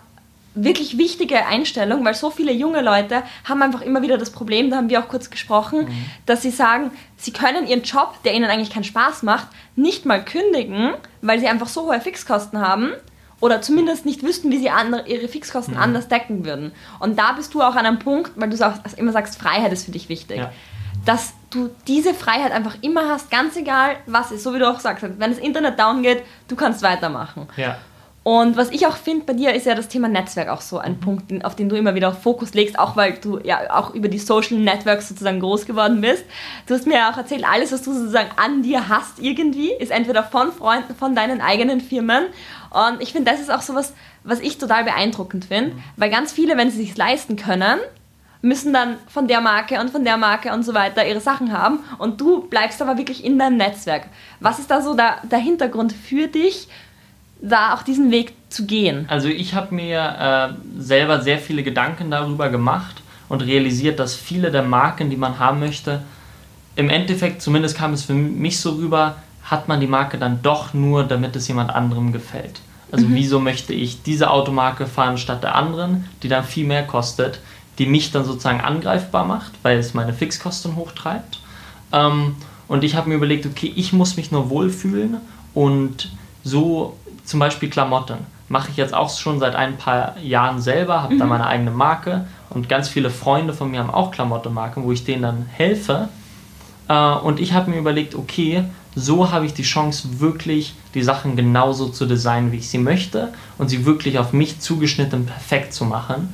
wirklich 0.56 0.98
wichtige 0.98 1.46
Einstellung, 1.46 2.04
weil 2.04 2.16
so 2.16 2.30
viele 2.30 2.52
junge 2.52 2.82
Leute 2.82 3.24
haben 3.46 3.62
einfach 3.62 3.82
immer 3.82 4.02
wieder 4.02 4.18
das 4.18 4.32
Problem, 4.32 4.70
da 4.72 4.78
haben 4.78 4.90
wir 4.90 5.00
auch 5.00 5.08
kurz 5.08 5.30
gesprochen, 5.30 5.86
mhm. 5.86 6.06
dass 6.26 6.42
sie 6.42 6.50
sagen, 6.50 6.92
sie 7.16 7.32
können 7.32 7.68
ihren 7.68 7.84
Job, 7.84 8.16
der 8.26 8.34
ihnen 8.34 8.50
eigentlich 8.50 8.72
keinen 8.72 8.84
Spaß 8.84 9.24
macht, 9.24 9.48
nicht 9.76 10.06
mal 10.06 10.24
kündigen, 10.26 10.94
weil 11.22 11.40
sie 11.40 11.48
einfach 11.48 11.68
so 11.68 11.84
hohe 11.84 12.02
Fixkosten 12.02 12.60
haben 12.60 12.92
oder 13.40 13.62
zumindest 13.62 14.06
nicht 14.06 14.24
wüssten, 14.24 14.52
wie 14.52 14.58
sie 14.58 14.70
andere, 14.70 15.08
ihre 15.08 15.28
Fixkosten 15.28 15.76
mhm. 15.76 15.82
anders 15.82 16.08
decken 16.08 16.46
würden. 16.46 16.72
Und 17.00 17.20
da 17.20 17.34
bist 17.34 17.54
du 17.54 17.62
auch 17.62 17.76
an 17.76 17.86
einem 17.86 18.00
Punkt, 18.00 18.32
weil 18.36 18.50
du 18.50 18.68
auch 18.68 18.74
immer 18.98 19.12
sagst, 19.12 19.40
Freiheit 19.40 19.72
ist 19.72 19.86
für 19.86 19.92
dich 19.92 20.10
wichtig. 20.10 20.38
Ja. 20.38 20.52
Dass 21.06 21.34
du 21.52 21.70
diese 21.88 22.14
Freiheit 22.14 22.52
einfach 22.52 22.76
immer 22.82 23.10
hast, 23.10 23.32
ganz 23.32 23.56
egal 23.56 23.98
was 24.08 24.32
ist, 24.32 24.44
so 24.44 24.54
wie 24.54 24.60
du 24.60 24.70
auch 24.70 24.80
sagst, 24.80 25.04
wenn 25.04 25.32
das 25.32 25.40
Internet 25.40 25.80
down 25.80 26.02
geht, 26.02 26.24
du 26.48 26.56
kannst 26.56 26.82
weitermachen. 26.82 27.48
Ja. 27.56 27.78
Und 28.28 28.58
was 28.58 28.72
ich 28.72 28.86
auch 28.86 28.98
finde 28.98 29.24
bei 29.24 29.32
dir, 29.32 29.54
ist 29.54 29.66
ja 29.66 29.74
das 29.74 29.88
Thema 29.88 30.10
Netzwerk 30.10 30.50
auch 30.50 30.60
so 30.60 30.80
ein 30.80 30.96
mhm. 30.96 31.00
Punkt, 31.00 31.46
auf 31.46 31.56
den 31.56 31.70
du 31.70 31.78
immer 31.78 31.96
wieder 31.96 32.12
Fokus 32.12 32.54
legst, 32.54 32.78
auch 32.78 32.98
weil 32.98 33.14
du 33.14 33.40
ja 33.42 33.74
auch 33.74 33.96
über 33.96 34.10
die 34.10 34.20
Social 34.20 34.58
Networks 34.58 35.08
sozusagen 35.08 35.40
groß 35.40 35.66
geworden 35.66 36.02
bist. 36.02 36.26
Du 36.66 36.74
hast 36.74 36.86
mir 36.86 36.96
ja 36.96 37.10
auch 37.10 37.16
erzählt, 37.16 37.46
alles, 37.50 37.72
was 37.72 37.84
du 37.84 37.94
sozusagen 37.94 38.28
an 38.36 38.64
dir 38.64 38.90
hast 38.90 39.20
irgendwie, 39.20 39.72
ist 39.72 39.94
entweder 39.94 40.26
von 40.26 40.52
Freunden, 40.52 40.94
von 40.94 41.16
deinen 41.16 41.40
eigenen 41.40 41.80
Firmen. 41.80 42.26
Und 42.70 43.02
ich 43.02 43.14
finde, 43.14 43.32
das 43.32 43.40
ist 43.40 43.50
auch 43.50 43.62
so 43.62 43.76
was, 43.76 43.94
was 44.26 44.42
ich 44.42 44.58
total 44.58 44.84
beeindruckend 44.84 45.46
finde, 45.46 45.76
mhm. 45.76 45.84
weil 45.96 46.10
ganz 46.10 46.34
viele, 46.34 46.58
wenn 46.58 46.70
sie 46.70 46.80
sich 46.80 46.98
leisten 46.98 47.38
können, 47.38 47.80
müssen 48.42 48.74
dann 48.74 48.98
von 49.08 49.30
der 49.30 49.40
Marke 49.40 49.80
und 49.80 49.90
von 49.90 50.04
der 50.04 50.18
Marke 50.18 50.52
und 50.52 50.64
so 50.64 50.74
weiter 50.74 51.08
ihre 51.08 51.22
Sachen 51.22 51.58
haben 51.58 51.80
und 51.98 52.20
du 52.20 52.42
bleibst 52.42 52.82
aber 52.82 52.98
wirklich 52.98 53.24
in 53.24 53.40
deinem 53.40 53.56
Netzwerk. 53.56 54.08
Was 54.42 54.60
ist 54.60 54.70
da 54.70 54.82
so 54.82 54.96
der, 54.96 55.20
der 55.24 55.40
Hintergrund 55.40 55.94
für 55.94 56.28
dich, 56.28 56.68
da 57.42 57.74
auch 57.74 57.84
diesen 57.84 58.12
Weg 58.12 58.34
zu 58.50 58.66
gehen? 58.66 59.06
Also 59.10 59.28
ich 59.28 59.54
habe 59.54 59.74
mir 59.76 60.56
äh, 60.58 60.82
selber 60.82 61.22
sehr 61.22 61.40
viele 61.40 61.64
Gedanken 61.64 62.12
darüber 62.12 62.50
gemacht 62.50 63.02
und 63.30 63.42
realisiert, 63.42 64.00
dass 64.00 64.16
viele 64.16 64.52
der 64.52 64.64
Marken, 64.64 65.10
die 65.10 65.18
man 65.18 65.40
haben 65.40 65.60
möchte, 65.60 66.04
im 66.76 66.90
Endeffekt, 66.90 67.42
zumindest 67.42 67.78
kam 67.78 67.94
es 67.94 68.04
für 68.04 68.14
mich 68.14 68.60
so 68.60 68.72
rüber, 68.72 69.16
hat 69.44 69.68
man 69.68 69.80
die 69.80 69.88
Marke 69.88 70.18
dann 70.18 70.42
doch 70.44 70.74
nur, 70.74 71.04
damit 71.04 71.36
es 71.36 71.48
jemand 71.48 71.74
anderem 71.74 72.12
gefällt. 72.12 72.62
Also 72.92 73.08
mhm. 73.08 73.16
wieso 73.16 73.40
möchte 73.40 73.74
ich 73.74 74.04
diese 74.04 74.30
Automarke 74.30 74.86
fahren 74.86 75.18
statt 75.18 75.44
der 75.44 75.56
anderen, 75.56 76.06
die 76.24 76.28
dann 76.28 76.44
viel 76.44 76.66
mehr 76.66 76.84
kostet, 76.84 77.40
die 77.80 77.86
mich 77.86 78.12
dann 78.12 78.26
sozusagen 78.26 78.62
angreifbar 78.62 79.26
macht, 79.26 79.52
weil 79.64 79.78
es 79.78 79.94
meine 79.94 80.14
Fixkosten 80.14 80.76
hochtreibt. 80.76 81.40
Ähm, 81.92 82.36
und 82.68 82.84
ich 82.84 82.96
habe 82.96 83.10
mir 83.10 83.16
überlegt, 83.16 83.46
okay, 83.46 83.72
ich 83.76 83.94
muss 83.94 84.18
mich 84.18 84.32
nur 84.32 84.50
wohlfühlen 84.50 85.18
und 85.54 86.12
so 86.44 86.98
zum 87.28 87.40
Beispiel 87.40 87.70
Klamotten. 87.70 88.18
Mache 88.50 88.70
ich 88.72 88.78
jetzt 88.78 88.94
auch 88.94 89.10
schon 89.10 89.40
seit 89.40 89.56
ein 89.56 89.78
paar 89.78 90.18
Jahren 90.20 90.62
selber, 90.62 91.04
habe 91.04 91.16
mhm. 91.16 91.20
da 91.20 91.26
meine 91.26 91.46
eigene 91.46 91.72
Marke 91.72 92.26
und 92.50 92.70
ganz 92.70 92.88
viele 92.88 93.10
Freunde 93.10 93.54
von 93.54 93.70
mir 93.70 93.80
haben 93.80 93.92
auch 93.92 94.12
Klamottenmarken, 94.12 94.84
wo 94.84 94.92
ich 94.92 95.04
denen 95.04 95.22
dann 95.22 95.46
helfe. 95.52 96.08
Äh, 96.88 96.94
und 96.94 97.40
ich 97.40 97.54
habe 97.54 97.70
mir 97.70 97.78
überlegt, 97.78 98.16
okay, 98.16 98.64
so 98.96 99.32
habe 99.32 99.46
ich 99.46 99.54
die 99.54 99.64
Chance, 99.64 100.20
wirklich 100.20 100.74
die 100.94 101.04
Sachen 101.04 101.36
genauso 101.36 101.90
zu 101.90 102.06
designen, 102.06 102.52
wie 102.52 102.58
ich 102.58 102.70
sie 102.70 102.80
möchte 102.80 103.34
und 103.58 103.70
sie 103.70 103.86
wirklich 103.86 104.18
auf 104.18 104.34
mich 104.34 104.60
zugeschnitten 104.60 105.26
perfekt 105.26 105.74
zu 105.74 105.86
machen. 105.86 106.34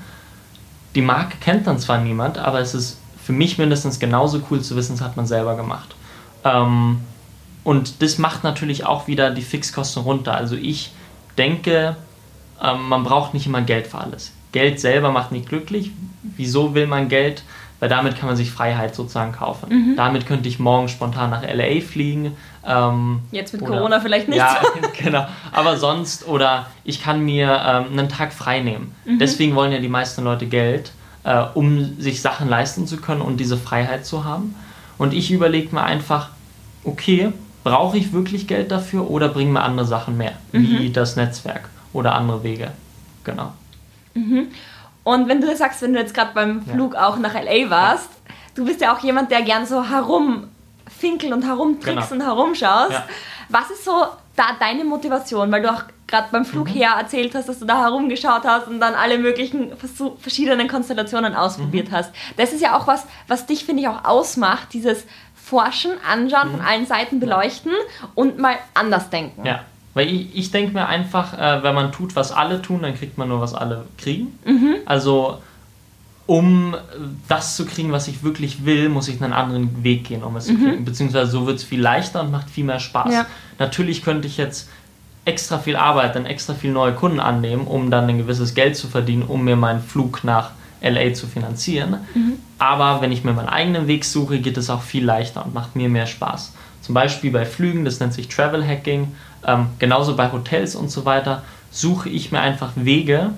Die 0.95 1.01
Marke 1.01 1.37
kennt 1.41 1.65
dann 1.65 1.79
zwar 1.79 1.97
niemand, 1.97 2.37
aber 2.37 2.59
es 2.59 2.75
ist 2.75 2.99
für 3.21 3.33
mich 3.33 3.57
mindestens 3.57 3.99
genauso 3.99 4.41
cool 4.51 4.61
zu 4.61 4.75
wissen, 4.75 4.93
das 4.97 5.01
hat 5.01 5.17
man 5.17 5.25
selber 5.25 5.55
gemacht. 5.55 5.95
Ähm, 6.43 6.99
und 7.63 8.01
das 8.01 8.17
macht 8.17 8.43
natürlich 8.43 8.85
auch 8.85 9.07
wieder 9.07 9.31
die 9.31 9.41
Fixkosten 9.41 10.03
runter. 10.03 10.35
Also 10.35 10.55
ich 10.55 10.91
denke, 11.37 11.95
ähm, 12.61 12.87
man 12.89 13.03
braucht 13.03 13.33
nicht 13.33 13.45
immer 13.45 13.61
Geld 13.61 13.87
für 13.87 13.99
alles. 13.99 14.33
Geld 14.51 14.79
selber 14.79 15.11
macht 15.11 15.31
nicht 15.31 15.49
glücklich. 15.49 15.91
Wieso 16.21 16.75
will 16.75 16.87
man 16.87 17.09
Geld? 17.09 17.43
Weil 17.79 17.89
damit 17.89 18.17
kann 18.17 18.27
man 18.27 18.37
sich 18.37 18.49
Freiheit 18.49 18.95
sozusagen 18.95 19.33
kaufen. 19.33 19.67
Mhm. 19.69 19.95
Damit 19.97 20.25
könnte 20.25 20.47
ich 20.47 20.57
morgen 20.57 20.87
spontan 20.87 21.31
nach 21.31 21.41
LA 21.41 21.81
fliegen. 21.81 22.37
Ähm, 22.65 23.19
Jetzt 23.31 23.53
mit 23.53 23.61
oder, 23.61 23.77
Corona 23.77 23.99
vielleicht 23.99 24.29
nicht. 24.29 24.37
Ja, 24.37 24.61
genau. 24.97 25.25
Aber 25.51 25.77
sonst, 25.77 26.27
oder 26.27 26.67
ich 26.85 27.01
kann 27.03 27.25
mir 27.25 27.61
ähm, 27.65 27.97
einen 27.97 28.09
Tag 28.09 28.31
frei 28.31 28.61
nehmen. 28.61 28.95
Mhm. 29.05 29.19
Deswegen 29.19 29.55
wollen 29.55 29.71
ja 29.71 29.79
die 29.79 29.89
meisten 29.89 30.23
Leute 30.23 30.45
Geld, 30.45 30.91
äh, 31.23 31.43
um 31.55 31.99
sich 31.99 32.21
Sachen 32.21 32.47
leisten 32.47 32.87
zu 32.87 32.97
können 32.97 33.21
und 33.21 33.37
diese 33.37 33.57
Freiheit 33.57 34.05
zu 34.05 34.23
haben. 34.23 34.55
Und 34.97 35.13
ich 35.13 35.31
überlege 35.31 35.73
mir 35.75 35.83
einfach, 35.83 36.29
okay, 36.85 37.33
brauche 37.63 37.97
ich 37.97 38.13
wirklich 38.13 38.47
Geld 38.47 38.71
dafür 38.71 39.09
oder 39.09 39.29
bringen 39.29 39.53
mir 39.53 39.61
andere 39.61 39.85
Sachen 39.85 40.17
mehr, 40.17 40.33
mhm. 40.51 40.79
wie 40.79 40.89
das 40.91 41.15
Netzwerk 41.15 41.69
oder 41.93 42.15
andere 42.15 42.43
Wege. 42.43 42.71
Genau. 43.23 43.53
Mhm. 44.13 44.47
Und 45.03 45.27
wenn 45.27 45.41
du 45.41 45.55
sagst, 45.55 45.81
wenn 45.81 45.93
du 45.93 45.99
jetzt 45.99 46.13
gerade 46.13 46.31
beim 46.33 46.65
Flug 46.65 46.93
ja. 46.93 47.07
auch 47.07 47.17
nach 47.17 47.33
LA 47.33 47.69
warst, 47.69 48.09
ja. 48.27 48.35
du 48.55 48.65
bist 48.65 48.81
ja 48.81 48.95
auch 48.95 48.99
jemand, 48.99 49.31
der 49.31 49.41
gern 49.41 49.65
so 49.65 49.83
herumfinkeln 49.83 51.33
und 51.33 51.43
herumtrickst 51.43 52.09
genau. 52.09 52.23
und 52.23 52.29
herumschaust. 52.29 52.91
Ja. 52.91 53.05
Was 53.49 53.69
ist 53.69 53.83
so 53.83 54.05
da 54.35 54.43
deine 54.59 54.83
Motivation? 54.83 55.51
Weil 55.51 55.61
du 55.61 55.71
auch 55.71 55.83
gerade 56.07 56.27
beim 56.31 56.45
Flug 56.45 56.67
mhm. 56.67 56.73
her 56.73 56.91
erzählt 56.97 57.35
hast, 57.35 57.49
dass 57.49 57.59
du 57.59 57.65
da 57.65 57.81
herumgeschaut 57.81 58.43
hast 58.45 58.67
und 58.67 58.79
dann 58.79 58.93
alle 58.93 59.17
möglichen 59.17 59.71
verschiedenen 60.19 60.67
Konstellationen 60.67 61.35
ausprobiert 61.35 61.89
mhm. 61.89 61.95
hast. 61.95 62.11
Das 62.37 62.53
ist 62.53 62.61
ja 62.61 62.77
auch 62.77 62.87
was, 62.87 63.05
was 63.27 63.45
dich, 63.45 63.65
finde 63.65 63.81
ich, 63.81 63.87
auch 63.87 64.05
ausmacht, 64.05 64.69
dieses 64.73 65.05
forschen, 65.43 65.91
anschauen, 66.09 66.49
mhm. 66.49 66.57
von 66.57 66.61
allen 66.61 66.85
Seiten 66.85 67.19
beleuchten 67.19 67.73
und 68.15 68.39
mal 68.39 68.55
anders 68.73 69.09
denken. 69.09 69.45
Ja. 69.45 69.61
Weil 69.93 70.07
ich, 70.07 70.35
ich 70.35 70.51
denke 70.51 70.73
mir 70.73 70.87
einfach, 70.87 71.37
äh, 71.37 71.61
wenn 71.61 71.75
man 71.75 71.91
tut, 71.91 72.15
was 72.15 72.31
alle 72.31 72.61
tun, 72.61 72.81
dann 72.81 72.95
kriegt 72.95 73.17
man 73.17 73.27
nur, 73.27 73.41
was 73.41 73.53
alle 73.53 73.85
kriegen. 73.97 74.39
Mhm. 74.45 74.75
Also 74.85 75.39
um 76.25 76.75
das 77.27 77.57
zu 77.57 77.65
kriegen, 77.65 77.91
was 77.91 78.07
ich 78.07 78.23
wirklich 78.23 78.65
will, 78.65 78.87
muss 78.87 79.09
ich 79.09 79.21
einen 79.21 79.33
anderen 79.33 79.83
Weg 79.83 80.05
gehen, 80.05 80.23
um 80.23 80.35
es 80.37 80.47
mhm. 80.47 80.57
zu 80.57 80.65
kriegen. 80.65 80.85
Beziehungsweise 80.85 81.29
so 81.29 81.45
wird 81.45 81.57
es 81.57 81.63
viel 81.63 81.81
leichter 81.81 82.21
und 82.21 82.31
macht 82.31 82.49
viel 82.49 82.63
mehr 82.63 82.79
Spaß. 82.79 83.13
Ja. 83.13 83.25
Natürlich 83.59 84.03
könnte 84.03 84.27
ich 84.27 84.37
jetzt 84.37 84.69
extra 85.25 85.57
viel 85.59 85.75
arbeiten, 85.75 86.25
extra 86.25 86.53
viel 86.53 86.71
neue 86.71 86.93
Kunden 86.93 87.19
annehmen, 87.19 87.67
um 87.67 87.91
dann 87.91 88.07
ein 88.07 88.17
gewisses 88.17 88.53
Geld 88.55 88.77
zu 88.77 88.87
verdienen, 88.87 89.23
um 89.23 89.43
mir 89.43 89.57
meinen 89.57 89.81
Flug 89.81 90.23
nach 90.23 90.51
LA 90.83 91.13
zu 91.13 91.27
finanzieren. 91.27 91.97
Mhm. 92.13 92.33
Aber 92.59 93.01
wenn 93.01 93.11
ich 93.11 93.23
mir 93.23 93.33
meinen 93.33 93.49
eigenen 93.49 93.87
Weg 93.87 94.05
suche, 94.05 94.39
geht 94.39 94.57
es 94.57 94.69
auch 94.69 94.81
viel 94.81 95.03
leichter 95.03 95.45
und 95.45 95.53
macht 95.53 95.75
mir 95.75 95.89
mehr 95.89 96.05
Spaß. 96.05 96.53
Zum 96.81 96.93
Beispiel 96.93 97.31
bei 97.31 97.45
Flügen, 97.45 97.85
das 97.85 97.99
nennt 97.99 98.13
sich 98.13 98.27
Travel 98.27 98.65
Hacking, 98.65 99.13
ähm, 99.45 99.67
genauso 99.79 100.15
bei 100.15 100.31
Hotels 100.31 100.75
und 100.75 100.91
so 100.91 101.05
weiter, 101.05 101.43
suche 101.71 102.09
ich 102.09 102.31
mir 102.31 102.41
einfach 102.41 102.71
Wege, 102.75 103.31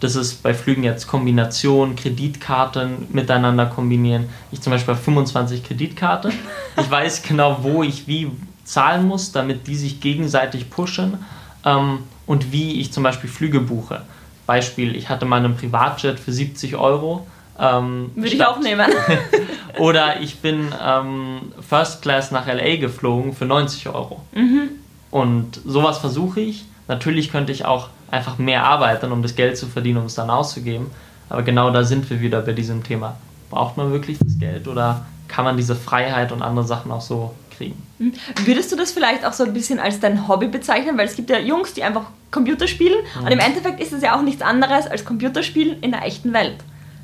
das 0.00 0.14
ist 0.14 0.42
bei 0.42 0.54
Flügen 0.54 0.84
jetzt 0.84 1.08
Kombination, 1.08 1.96
Kreditkarten 1.96 3.08
miteinander 3.10 3.66
kombinieren. 3.66 4.28
Ich 4.52 4.60
zum 4.60 4.72
Beispiel 4.72 4.94
habe 4.94 5.02
25 5.02 5.64
Kreditkarten. 5.64 6.32
Ich 6.80 6.88
weiß 6.88 7.24
genau, 7.24 7.58
wo 7.62 7.82
ich 7.82 8.06
wie 8.06 8.30
zahlen 8.62 9.08
muss, 9.08 9.32
damit 9.32 9.66
die 9.66 9.74
sich 9.74 10.00
gegenseitig 10.00 10.70
pushen 10.70 11.18
ähm, 11.64 12.04
und 12.24 12.52
wie 12.52 12.80
ich 12.80 12.92
zum 12.92 13.02
Beispiel 13.02 13.28
Flüge 13.28 13.58
buche. 13.58 14.02
Beispiel, 14.48 14.96
ich 14.96 15.10
hatte 15.10 15.26
mal 15.26 15.36
einen 15.36 15.56
Privatjet 15.56 16.18
für 16.18 16.32
70 16.32 16.76
Euro. 16.76 17.26
Ähm, 17.60 18.12
Würde 18.14 18.28
ich 18.28 18.42
auch 18.42 18.58
nehmen. 18.58 18.90
oder 19.78 20.22
ich 20.22 20.38
bin 20.38 20.74
ähm, 20.82 21.52
First 21.60 22.00
Class 22.00 22.30
nach 22.30 22.46
LA 22.46 22.76
geflogen 22.76 23.34
für 23.34 23.44
90 23.44 23.90
Euro. 23.90 24.22
Mhm. 24.32 24.70
Und 25.10 25.60
sowas 25.66 25.98
versuche 25.98 26.40
ich. 26.40 26.64
Natürlich 26.86 27.30
könnte 27.30 27.52
ich 27.52 27.66
auch 27.66 27.90
einfach 28.10 28.38
mehr 28.38 28.64
arbeiten, 28.64 29.12
um 29.12 29.22
das 29.22 29.36
Geld 29.36 29.58
zu 29.58 29.66
verdienen, 29.66 29.98
um 29.98 30.06
es 30.06 30.14
dann 30.14 30.30
auszugeben. 30.30 30.86
Aber 31.28 31.42
genau 31.42 31.70
da 31.70 31.84
sind 31.84 32.08
wir 32.08 32.22
wieder 32.22 32.40
bei 32.40 32.54
diesem 32.54 32.82
Thema. 32.82 33.16
Braucht 33.50 33.76
man 33.76 33.92
wirklich 33.92 34.18
das 34.18 34.38
Geld 34.38 34.66
oder 34.66 35.04
kann 35.28 35.44
man 35.44 35.58
diese 35.58 35.76
Freiheit 35.76 36.32
und 36.32 36.40
andere 36.40 36.66
Sachen 36.66 36.90
auch 36.90 37.02
so 37.02 37.34
kriegen? 37.58 37.82
Mhm. 37.98 38.14
Würdest 38.44 38.72
du 38.72 38.76
das 38.76 38.92
vielleicht 38.92 39.24
auch 39.26 39.34
so 39.34 39.44
ein 39.44 39.52
bisschen 39.52 39.78
als 39.78 40.00
dein 40.00 40.26
Hobby 40.26 40.48
bezeichnen? 40.48 40.96
Weil 40.96 41.06
es 41.06 41.16
gibt 41.16 41.28
ja 41.28 41.38
Jungs, 41.38 41.74
die 41.74 41.82
einfach 41.82 42.06
Computer 42.30 42.66
spielen 42.66 42.98
mhm. 43.18 43.26
und 43.26 43.32
im 43.32 43.38
Endeffekt 43.38 43.80
ist 43.80 43.92
es 43.92 44.02
ja 44.02 44.16
auch 44.16 44.22
nichts 44.22 44.42
anderes 44.42 44.86
als 44.86 45.04
Computerspielen 45.04 45.82
in 45.82 45.90
der 45.90 46.04
echten 46.04 46.32
Welt. 46.32 46.56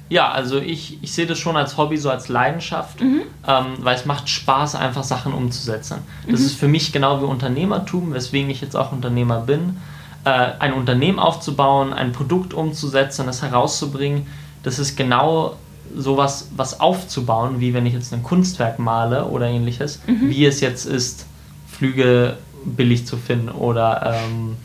Ja, 0.09 0.31
also 0.31 0.59
ich, 0.59 1.03
ich 1.03 1.13
sehe 1.13 1.27
das 1.27 1.39
schon 1.39 1.57
als 1.57 1.77
Hobby, 1.77 1.97
so 1.97 2.11
als 2.11 2.29
Leidenschaft, 2.29 3.01
mhm. 3.01 3.23
ähm, 3.47 3.67
weil 3.79 3.97
es 3.97 4.05
macht 4.05 4.29
Spaß, 4.29 4.75
einfach 4.75 5.03
Sachen 5.03 5.33
umzusetzen. 5.33 5.99
Das 6.29 6.41
mhm. 6.41 6.47
ist 6.47 6.55
für 6.57 6.69
mich 6.69 6.93
genau 6.93 7.21
wie 7.21 7.25
Unternehmertum, 7.25 8.15
weswegen 8.15 8.49
ich 8.51 8.61
jetzt 8.61 8.77
auch 8.77 8.93
Unternehmer 8.93 9.41
bin 9.41 9.77
äh, 10.25 10.53
ein 10.59 10.73
Unternehmen 10.73 11.19
aufzubauen, 11.19 11.93
ein 11.93 12.13
Produkt 12.13 12.55
umzusetzen, 12.55 13.27
das 13.27 13.43
herauszubringen, 13.43 14.27
das 14.63 14.79
ist 14.79 14.97
genau 14.97 15.57
sowas 15.97 16.51
was 16.57 16.81
aufzubauen, 16.81 17.61
wie 17.61 17.75
wenn 17.75 17.87
ich 17.87 17.95
jetzt 17.95 18.13
ein 18.13 18.23
Kunstwerk 18.23 18.79
male 18.79 19.27
oder 19.27 19.47
ähnliches, 19.47 20.01
mhm. 20.07 20.31
wie 20.31 20.47
es 20.47 20.61
jetzt 20.61 20.87
ist, 20.87 21.27
Flüge 21.67 22.37
billig 22.65 23.07
zu 23.07 23.17
finden 23.17 23.49
oder 23.51 24.15
ähm, 24.15 24.57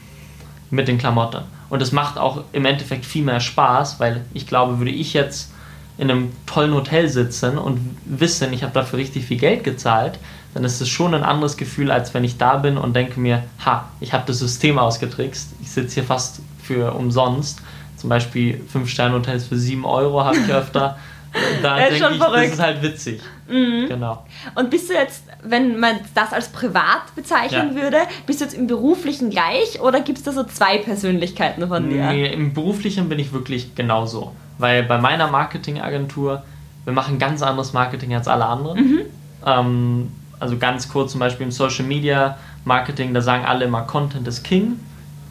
mit 0.69 0.87
den 0.87 0.97
Klamotten. 0.97 1.43
Und 1.69 1.81
es 1.81 1.91
macht 1.91 2.17
auch 2.17 2.43
im 2.51 2.65
Endeffekt 2.65 3.05
viel 3.05 3.23
mehr 3.23 3.39
Spaß, 3.39 3.99
weil 3.99 4.25
ich 4.33 4.47
glaube, 4.47 4.79
würde 4.79 4.91
ich 4.91 5.13
jetzt 5.13 5.51
in 5.97 6.09
einem 6.09 6.31
tollen 6.45 6.73
Hotel 6.73 7.09
sitzen 7.09 7.57
und 7.57 7.79
wissen, 8.05 8.53
ich 8.53 8.63
habe 8.63 8.73
dafür 8.73 8.99
richtig 8.99 9.25
viel 9.25 9.37
Geld 9.37 9.63
gezahlt, 9.63 10.17
dann 10.53 10.63
ist 10.63 10.81
es 10.81 10.89
schon 10.89 11.13
ein 11.13 11.23
anderes 11.23 11.57
Gefühl, 11.57 11.91
als 11.91 12.13
wenn 12.13 12.23
ich 12.23 12.37
da 12.37 12.57
bin 12.57 12.77
und 12.77 12.95
denke 12.95 13.19
mir, 13.19 13.43
ha, 13.63 13.89
ich 13.99 14.13
habe 14.13 14.23
das 14.25 14.39
System 14.39 14.79
ausgetrickst, 14.79 15.49
ich 15.61 15.69
sitze 15.69 15.95
hier 15.95 16.03
fast 16.03 16.41
für 16.63 16.93
umsonst. 16.93 17.61
Zum 17.97 18.09
Beispiel 18.09 18.61
5-Sterne-Hotels 18.73 19.45
für 19.45 19.57
7 19.57 19.85
Euro 19.85 20.23
habe 20.23 20.37
ich 20.37 20.49
öfter. 20.53 20.97
Da 21.61 21.77
denke 21.77 21.95
ich, 21.95 22.17
verrückt. 22.17 22.43
das 22.43 22.53
ist 22.53 22.59
halt 22.59 22.81
witzig. 22.81 23.21
Mhm. 23.47 23.87
Genau. 23.87 24.25
Und 24.55 24.69
bist 24.69 24.89
du 24.89 24.93
jetzt, 24.93 25.23
wenn 25.43 25.79
man 25.79 25.99
das 26.15 26.33
als 26.33 26.49
privat 26.49 27.15
bezeichnen 27.15 27.75
ja. 27.75 27.81
würde, 27.81 27.97
bist 28.25 28.41
du 28.41 28.45
jetzt 28.45 28.53
im 28.53 28.67
Beruflichen 28.67 29.29
gleich 29.29 29.79
oder 29.81 30.01
gibt 30.01 30.19
es 30.19 30.23
da 30.23 30.31
so 30.31 30.43
zwei 30.43 30.77
Persönlichkeiten 30.77 31.67
von 31.67 31.89
dir? 31.89 32.11
Nee, 32.11 32.27
im 32.27 32.53
Beruflichen 32.53 33.09
bin 33.09 33.19
ich 33.19 33.33
wirklich 33.33 33.75
genauso. 33.75 34.33
Weil 34.57 34.83
bei 34.83 34.97
meiner 34.97 35.27
Marketingagentur, 35.27 36.43
wir 36.83 36.93
machen 36.93 37.17
ganz 37.19 37.41
anderes 37.41 37.73
Marketing 37.73 38.13
als 38.13 38.27
alle 38.27 38.45
anderen. 38.45 38.79
Mhm. 38.79 39.01
Ähm, 39.45 40.11
also 40.39 40.57
ganz 40.57 40.89
kurz 40.89 41.11
zum 41.11 41.19
Beispiel 41.19 41.45
im 41.45 41.51
Social 41.51 41.85
Media 41.85 42.37
Marketing, 42.65 43.13
da 43.13 43.21
sagen 43.21 43.45
alle 43.45 43.65
immer, 43.65 43.81
Content 43.81 44.27
ist 44.27 44.43
King. 44.43 44.79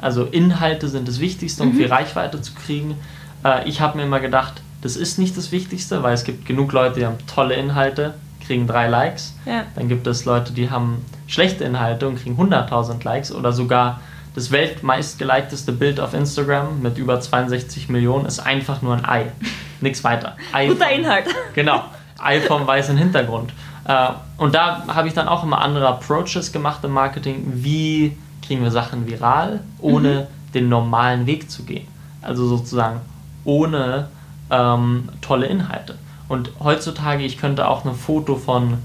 Also 0.00 0.24
Inhalte 0.24 0.88
sind 0.88 1.08
das 1.08 1.20
Wichtigste, 1.20 1.62
um 1.62 1.70
mhm. 1.70 1.76
viel 1.76 1.86
Reichweite 1.88 2.40
zu 2.40 2.52
kriegen. 2.54 2.96
Äh, 3.44 3.68
ich 3.68 3.80
habe 3.80 3.98
mir 3.98 4.04
immer 4.04 4.20
gedacht, 4.20 4.62
das 4.82 4.97
ist 4.97 5.18
nicht 5.18 5.37
das 5.37 5.52
Wichtigste, 5.52 6.02
weil 6.02 6.14
es 6.14 6.25
gibt 6.25 6.47
genug 6.47 6.73
Leute, 6.73 7.00
die 7.00 7.06
haben 7.06 7.16
tolle 7.26 7.54
Inhalte, 7.54 8.14
kriegen 8.47 8.66
drei 8.66 8.88
Likes. 8.88 9.35
Ja. 9.44 9.64
Dann 9.75 9.88
gibt 9.88 10.06
es 10.06 10.25
Leute, 10.25 10.52
die 10.52 10.70
haben 10.70 11.04
schlechte 11.26 11.64
Inhalte 11.64 12.08
und 12.08 12.20
kriegen 12.23 12.37
100.000 12.40 13.04
Likes 13.04 13.32
oder 13.32 13.52
sogar 13.52 14.00
das 14.35 14.52
weltmeistgeliketeste 14.52 15.73
Bild 15.73 15.99
auf 15.99 16.14
Instagram 16.14 16.80
mit 16.80 16.97
über 16.97 17.20
62 17.20 17.88
Millionen 17.88 18.26
ist 18.26 18.38
einfach 18.38 18.82
nur 18.82 18.94
ein 18.94 19.04
Ei. 19.04 19.32
Nichts 19.80 20.04
weiter. 20.04 20.37
Ei 20.52 20.68
Guter 20.68 20.90
Inhalt. 20.90 21.26
Genau. 21.54 21.82
Ei 22.18 22.40
vom 22.40 22.66
weißen 22.66 22.97
Hintergrund. 22.97 23.52
Äh, 23.85 24.11
und 24.37 24.54
da 24.54 24.85
habe 24.87 25.08
ich 25.08 25.14
dann 25.14 25.28
auch 25.28 25.42
immer 25.42 25.61
andere 25.61 25.88
Approaches 25.88 26.52
gemacht 26.52 26.85
im 26.85 26.92
Marketing. 26.92 27.42
Wie 27.54 28.16
kriegen 28.47 28.62
wir 28.62 28.70
Sachen 28.70 29.06
viral, 29.06 29.61
ohne 29.80 30.08
mhm. 30.08 30.52
den 30.52 30.68
normalen 30.68 31.26
Weg 31.26 31.50
zu 31.50 31.64
gehen? 31.64 31.87
Also 32.23 32.47
sozusagen 32.47 33.00
ohne 33.44 34.08
ähm, 34.50 35.08
tolle 35.20 35.46
Inhalte. 35.46 35.96
Und 36.28 36.50
heutzutage, 36.60 37.24
ich 37.24 37.38
könnte 37.38 37.68
auch 37.68 37.84
ein 37.84 37.94
Foto 37.94 38.36
von 38.36 38.78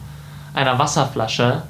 einer 0.53 0.79
Wasserflasche 0.79 1.63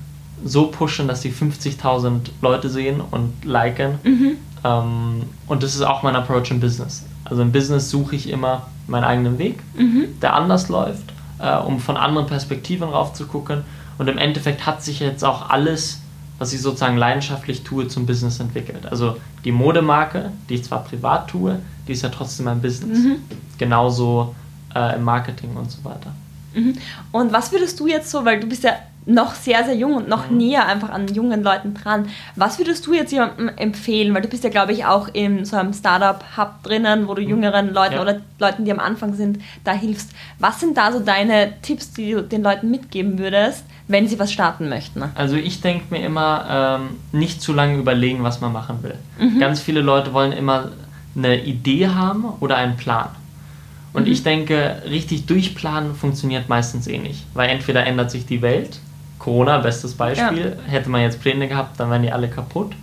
so 0.43 0.67
pushen, 0.67 1.07
dass 1.07 1.21
die 1.21 1.31
50.000 1.31 2.29
Leute 2.41 2.69
sehen 2.69 3.01
und 3.01 3.45
liken. 3.45 3.99
Mhm. 4.03 4.37
Ähm, 4.63 5.23
und 5.47 5.63
das 5.63 5.75
ist 5.75 5.81
auch 5.81 6.03
mein 6.03 6.15
Approach 6.15 6.51
im 6.51 6.59
Business. 6.59 7.05
Also 7.25 7.41
im 7.41 7.51
Business 7.51 7.89
suche 7.89 8.15
ich 8.15 8.29
immer 8.29 8.67
meinen 8.87 9.05
eigenen 9.05 9.37
Weg, 9.39 9.59
mhm. 9.75 10.19
der 10.21 10.33
anders 10.33 10.67
läuft 10.67 11.13
äh, 11.43 11.57
um 11.57 11.79
von 11.79 11.97
anderen 11.97 12.27
Perspektiven 12.27 12.89
rauf 12.89 13.13
zu 13.13 13.27
gucken. 13.27 13.63
Und 13.97 14.07
im 14.07 14.17
Endeffekt 14.17 14.65
hat 14.65 14.81
sich 14.81 14.99
jetzt 14.99 15.23
auch 15.23 15.49
alles, 15.49 16.01
was 16.39 16.53
ich 16.53 16.61
sozusagen 16.61 16.97
leidenschaftlich 16.97 17.63
tue, 17.63 17.87
zum 17.87 18.05
Business 18.05 18.39
entwickelt. 18.39 18.85
Also 18.85 19.17
die 19.45 19.51
Modemarke, 19.51 20.31
die 20.49 20.55
ich 20.55 20.63
zwar 20.63 20.83
privat 20.83 21.29
tue, 21.29 21.59
die 21.87 21.93
ist 21.93 22.03
ja 22.03 22.09
trotzdem 22.09 22.47
ein 22.47 22.61
Business. 22.61 22.99
Mhm. 22.99 23.15
Genauso 23.57 24.35
äh, 24.75 24.95
im 24.95 25.03
Marketing 25.03 25.55
und 25.55 25.71
so 25.71 25.83
weiter. 25.83 26.13
Mhm. 26.53 26.75
Und 27.11 27.33
was 27.33 27.51
würdest 27.51 27.79
du 27.79 27.87
jetzt 27.87 28.09
so, 28.09 28.25
weil 28.25 28.39
du 28.39 28.47
bist 28.47 28.63
ja 28.63 28.73
noch 29.05 29.35
sehr, 29.35 29.63
sehr 29.65 29.75
jung 29.75 29.95
und 29.95 30.07
noch 30.07 30.29
mhm. 30.29 30.37
näher 30.37 30.65
einfach 30.67 30.89
an 30.89 31.07
jungen 31.07 31.43
Leuten 31.43 31.73
dran. 31.73 32.07
Was 32.35 32.57
würdest 32.57 32.85
du 32.85 32.93
jetzt 32.93 33.11
jemandem 33.11 33.49
empfehlen? 33.57 34.13
Weil 34.13 34.21
du 34.21 34.27
bist 34.27 34.43
ja, 34.43 34.49
glaube 34.49 34.71
ich, 34.71 34.85
auch 34.85 35.09
in 35.13 35.45
so 35.45 35.57
einem 35.57 35.73
Startup-Hub 35.73 36.63
drinnen, 36.63 37.07
wo 37.07 37.13
du 37.13 37.21
mhm. 37.21 37.29
jüngeren 37.29 37.73
Leuten 37.73 37.95
ja. 37.95 38.01
oder 38.01 38.21
Leuten, 38.39 38.65
die 38.65 38.71
am 38.71 38.79
Anfang 38.79 39.13
sind, 39.13 39.39
da 39.63 39.73
hilfst. 39.73 40.11
Was 40.39 40.59
sind 40.59 40.77
da 40.77 40.91
so 40.91 40.99
deine 40.99 41.53
Tipps, 41.61 41.91
die 41.91 42.11
du 42.11 42.23
den 42.23 42.43
Leuten 42.43 42.71
mitgeben 42.71 43.19
würdest, 43.19 43.65
wenn 43.87 44.07
sie 44.07 44.19
was 44.19 44.31
starten 44.31 44.69
möchten? 44.69 45.03
Also 45.15 45.35
ich 45.35 45.61
denke 45.61 45.85
mir 45.89 46.05
immer, 46.05 46.79
ähm, 46.81 46.97
nicht 47.11 47.41
zu 47.41 47.53
lange 47.53 47.77
überlegen, 47.77 48.23
was 48.23 48.41
man 48.41 48.53
machen 48.53 48.81
will. 48.81 48.95
Mhm. 49.19 49.39
Ganz 49.39 49.59
viele 49.59 49.81
Leute 49.81 50.13
wollen 50.13 50.31
immer 50.31 50.71
eine 51.15 51.43
Idee 51.43 51.87
haben 51.87 52.25
oder 52.39 52.57
einen 52.57 52.77
Plan. 52.77 53.09
Und 53.93 54.05
mhm. 54.05 54.11
ich 54.11 54.23
denke, 54.23 54.81
richtig 54.89 55.25
durchplanen 55.25 55.95
funktioniert 55.95 56.49
meistens 56.49 56.87
eh 56.87 56.97
nicht, 56.97 57.25
weil 57.33 57.49
entweder 57.49 57.85
ändert 57.85 58.09
sich 58.09 58.25
die 58.25 58.41
Welt 58.41 58.79
Corona, 59.23 59.59
bestes 59.59 59.93
Beispiel. 59.93 60.57
Ja. 60.57 60.71
Hätte 60.71 60.89
man 60.89 61.01
jetzt 61.01 61.21
Pläne 61.21 61.47
gehabt, 61.47 61.79
dann 61.79 61.89
wären 61.89 62.01
die 62.01 62.11
alle 62.11 62.27
kaputt. 62.27 62.73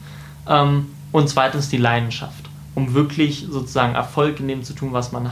Ähm, 0.49 0.87
und 1.13 1.29
zweitens 1.29 1.69
die 1.69 1.77
Leidenschaft. 1.77 2.49
Um 2.75 2.95
wirklich 2.95 3.47
sozusagen 3.51 3.95
Erfolg 3.95 4.41
in 4.41 4.49
dem 4.49 4.63
zu 4.63 4.73
tun, 4.73 4.93
was 4.93 5.13
man 5.13 5.31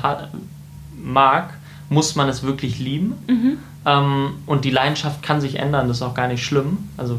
mag, 1.03 1.55
muss 1.89 2.15
man 2.15 2.29
es 2.29 2.43
wirklich 2.43 2.79
lieben. 2.79 3.15
Mhm. 3.27 3.59
Ähm, 3.89 4.35
und 4.47 4.65
die 4.65 4.71
Leidenschaft 4.71 5.23
kann 5.23 5.41
sich 5.41 5.59
ändern, 5.59 5.89
das 5.89 5.99
ist 5.99 6.03
auch 6.03 6.15
gar 6.15 6.29
nicht 6.29 6.45
schlimm. 6.45 6.89
Also 6.97 7.19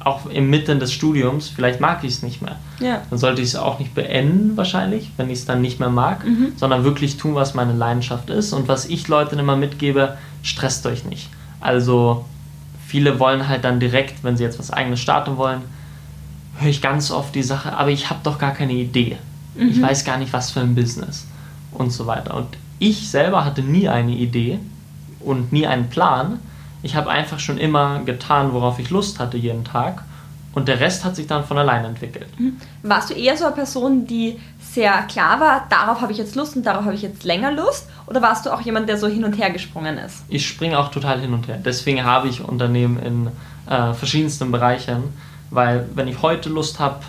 auch 0.00 0.26
im 0.26 0.50
Mitten 0.50 0.80
des 0.80 0.92
Studiums, 0.92 1.48
vielleicht 1.48 1.80
mag 1.80 2.04
ich 2.04 2.14
es 2.14 2.22
nicht 2.22 2.42
mehr. 2.42 2.56
Ja. 2.80 3.02
Dann 3.08 3.18
sollte 3.18 3.40
ich 3.40 3.48
es 3.48 3.56
auch 3.56 3.78
nicht 3.78 3.94
beenden, 3.94 4.56
wahrscheinlich, 4.56 5.10
wenn 5.16 5.30
ich 5.30 5.38
es 5.38 5.44
dann 5.46 5.62
nicht 5.62 5.80
mehr 5.80 5.88
mag, 5.88 6.26
mhm. 6.26 6.52
sondern 6.56 6.84
wirklich 6.84 7.16
tun, 7.16 7.34
was 7.34 7.54
meine 7.54 7.72
Leidenschaft 7.72 8.28
ist. 8.28 8.52
Und 8.52 8.68
was 8.68 8.86
ich 8.86 9.08
Leuten 9.08 9.38
immer 9.38 9.56
mitgebe, 9.56 10.18
stresst 10.42 10.84
euch 10.86 11.04
nicht. 11.04 11.30
Also 11.60 12.24
viele 12.86 13.18
wollen 13.18 13.48
halt 13.48 13.64
dann 13.64 13.80
direkt, 13.80 14.24
wenn 14.24 14.36
sie 14.36 14.42
jetzt 14.42 14.58
was 14.58 14.70
eigenes 14.70 15.00
starten 15.00 15.36
wollen, 15.38 15.62
höre 16.58 16.68
ich 16.68 16.82
ganz 16.82 17.10
oft 17.10 17.34
die 17.34 17.42
Sache, 17.42 17.72
aber 17.72 17.90
ich 17.90 18.10
habe 18.10 18.20
doch 18.22 18.38
gar 18.38 18.52
keine 18.52 18.74
Idee. 18.74 19.16
Mhm. 19.54 19.68
Ich 19.68 19.80
weiß 19.80 20.04
gar 20.04 20.18
nicht, 20.18 20.32
was 20.32 20.50
für 20.50 20.60
ein 20.60 20.74
Business 20.74 21.26
und 21.72 21.90
so 21.92 22.06
weiter. 22.06 22.34
Und 22.34 22.48
ich 22.78 23.08
selber 23.08 23.44
hatte 23.44 23.62
nie 23.62 23.88
eine 23.88 24.12
Idee 24.12 24.58
und 25.24 25.52
nie 25.52 25.66
einen 25.66 25.88
Plan. 25.90 26.38
Ich 26.82 26.96
habe 26.96 27.10
einfach 27.10 27.38
schon 27.40 27.58
immer 27.58 28.00
getan, 28.04 28.52
worauf 28.52 28.78
ich 28.78 28.90
Lust 28.90 29.18
hatte 29.18 29.36
jeden 29.36 29.64
Tag. 29.64 30.02
Und 30.52 30.68
der 30.68 30.78
Rest 30.78 31.04
hat 31.04 31.16
sich 31.16 31.26
dann 31.26 31.44
von 31.44 31.58
allein 31.58 31.84
entwickelt. 31.84 32.28
Mhm. 32.38 32.56
Warst 32.84 33.10
du 33.10 33.14
eher 33.14 33.36
so 33.36 33.44
eine 33.46 33.54
Person, 33.54 34.06
die 34.06 34.38
sehr 34.60 34.92
klar 35.02 35.40
war, 35.40 35.66
darauf 35.68 36.00
habe 36.00 36.12
ich 36.12 36.18
jetzt 36.18 36.36
Lust 36.36 36.54
und 36.56 36.64
darauf 36.64 36.84
habe 36.84 36.94
ich 36.94 37.02
jetzt 37.02 37.24
länger 37.24 37.50
Lust? 37.50 37.88
Oder 38.06 38.22
warst 38.22 38.46
du 38.46 38.50
auch 38.54 38.60
jemand, 38.60 38.88
der 38.88 38.96
so 38.96 39.08
hin 39.08 39.24
und 39.24 39.32
her 39.32 39.50
gesprungen 39.50 39.98
ist? 39.98 40.22
Ich 40.28 40.46
springe 40.46 40.78
auch 40.78 40.90
total 40.92 41.20
hin 41.20 41.32
und 41.34 41.48
her. 41.48 41.58
Deswegen 41.64 42.04
habe 42.04 42.28
ich 42.28 42.40
Unternehmen 42.44 42.98
in 43.00 43.26
äh, 43.68 43.94
verschiedensten 43.94 44.52
Bereichen, 44.52 45.02
weil 45.50 45.88
wenn 45.94 46.06
ich 46.06 46.22
heute 46.22 46.48
Lust 46.50 46.78
habe, 46.78 47.00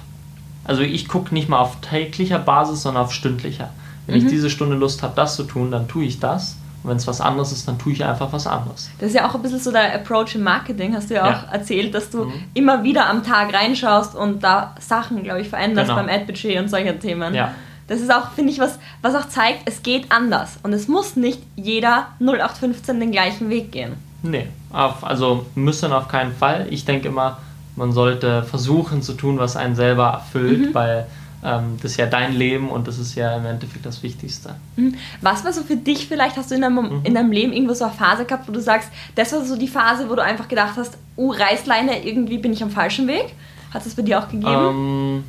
Also 0.67 0.81
ich 0.81 1.07
gucke 1.07 1.31
nicht 1.31 1.47
mal 1.47 1.59
auf 1.59 1.79
täglicher 1.81 2.39
Basis, 2.39 2.81
sondern 2.81 3.03
auf 3.03 3.13
stündlicher. 3.13 3.69
Wenn 4.07 4.15
Mhm. 4.19 4.25
ich 4.25 4.31
diese 4.31 4.49
Stunde 4.49 4.75
Lust 4.75 5.03
habe, 5.03 5.13
das 5.15 5.35
zu 5.35 5.43
tun, 5.43 5.69
dann 5.69 5.87
tue 5.87 6.05
ich 6.05 6.19
das. 6.19 6.55
Und 6.85 6.91
wenn 6.91 6.97
es 6.97 7.07
was 7.07 7.19
anderes 7.19 7.51
ist, 7.51 7.67
dann 7.67 7.79
tue 7.79 7.93
ich 7.93 8.05
einfach 8.05 8.31
was 8.31 8.45
anderes. 8.45 8.91
Das 8.99 9.09
ist 9.09 9.15
ja 9.15 9.27
auch 9.27 9.33
ein 9.33 9.41
bisschen 9.41 9.59
so 9.59 9.71
der 9.71 9.95
Approach 9.95 10.35
im 10.35 10.43
Marketing, 10.43 10.95
hast 10.95 11.09
du 11.09 11.15
ja 11.15 11.27
Ja. 11.27 11.33
auch 11.49 11.51
erzählt, 11.53 11.95
dass 11.95 12.11
du 12.11 12.25
Mhm. 12.25 12.33
immer 12.53 12.83
wieder 12.83 13.09
am 13.09 13.23
Tag 13.23 13.51
reinschaust 13.55 14.13
und 14.15 14.43
da 14.43 14.75
Sachen, 14.79 15.23
glaube 15.23 15.41
ich, 15.41 15.49
veränderst 15.49 15.89
Genau. 15.89 15.99
beim 16.05 16.09
Ad-Budget 16.13 16.59
und 16.59 16.69
solche 16.69 16.97
Themen. 16.99 17.33
Ja. 17.33 17.55
Das 17.87 18.01
ist 18.01 18.13
auch, 18.13 18.29
finde 18.31 18.51
ich, 18.51 18.59
was, 18.59 18.77
was 19.01 19.15
auch 19.15 19.27
zeigt, 19.29 19.61
es 19.65 19.81
geht 19.81 20.11
anders. 20.11 20.59
Und 20.61 20.73
es 20.73 20.87
muss 20.87 21.15
nicht 21.15 21.41
jeder 21.55 22.07
0815 22.19 22.99
den 22.99 23.11
gleichen 23.11 23.49
Weg 23.49 23.71
gehen. 23.71 23.93
Nee, 24.21 24.47
auf, 24.71 25.03
also 25.03 25.45
müssen 25.55 25.91
auf 25.91 26.07
keinen 26.07 26.33
Fall. 26.35 26.67
Ich 26.69 26.85
denke 26.85 27.07
immer, 27.07 27.37
man 27.75 27.91
sollte 27.91 28.43
versuchen 28.43 29.01
zu 29.01 29.13
tun, 29.13 29.37
was 29.39 29.55
einen 29.55 29.75
selber 29.75 30.05
erfüllt, 30.07 30.73
weil 30.73 30.99
ähm, 30.99 31.05
das 31.45 31.91
ist 31.91 31.97
ja 31.97 32.07
dein 32.07 32.33
Leben 32.33 32.69
und 32.69 32.87
das 32.87 32.97
ist 32.97 33.13
ja 33.15 33.35
im 33.35 33.45
Endeffekt 33.45 33.85
das 33.85 34.01
Wichtigste. 34.01 34.55
Mhm. 34.75 34.95
Was 35.21 35.45
war 35.45 35.53
so 35.53 35.61
für 35.61 35.75
dich 35.75 36.07
vielleicht, 36.07 36.37
hast 36.37 36.49
du 36.49 36.55
in 36.55 36.61
deinem, 36.61 37.01
in 37.03 37.13
deinem 37.13 37.31
Leben 37.31 37.53
irgendwo 37.53 37.73
so 37.73 37.85
eine 37.85 37.93
Phase 37.93 38.25
gehabt, 38.25 38.47
wo 38.47 38.51
du 38.51 38.59
sagst, 38.59 38.89
das 39.13 39.31
war 39.31 39.45
so 39.45 39.55
die 39.55 39.67
Phase, 39.67 40.09
wo 40.09 40.15
du 40.15 40.23
einfach 40.23 40.47
gedacht 40.47 40.73
hast, 40.77 40.97
uh, 41.17 41.31
Reißleine, 41.31 42.03
irgendwie 42.05 42.39
bin 42.39 42.51
ich 42.51 42.63
am 42.63 42.71
falschen 42.71 43.07
Weg? 43.07 43.33
Hat 43.71 43.85
es 43.85 43.93
bei 43.93 44.01
dir 44.01 44.19
auch 44.19 44.27
gegeben? 44.27 44.47
Ähm, 44.47 45.23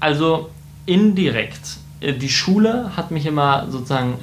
also 0.00 0.50
indirekt. 0.86 1.78
Äh, 2.00 2.14
Die 2.14 2.28
Schule 2.28 2.92
hat 2.96 3.10
mich 3.10 3.24
immer 3.24 3.66
sozusagen 3.70 4.14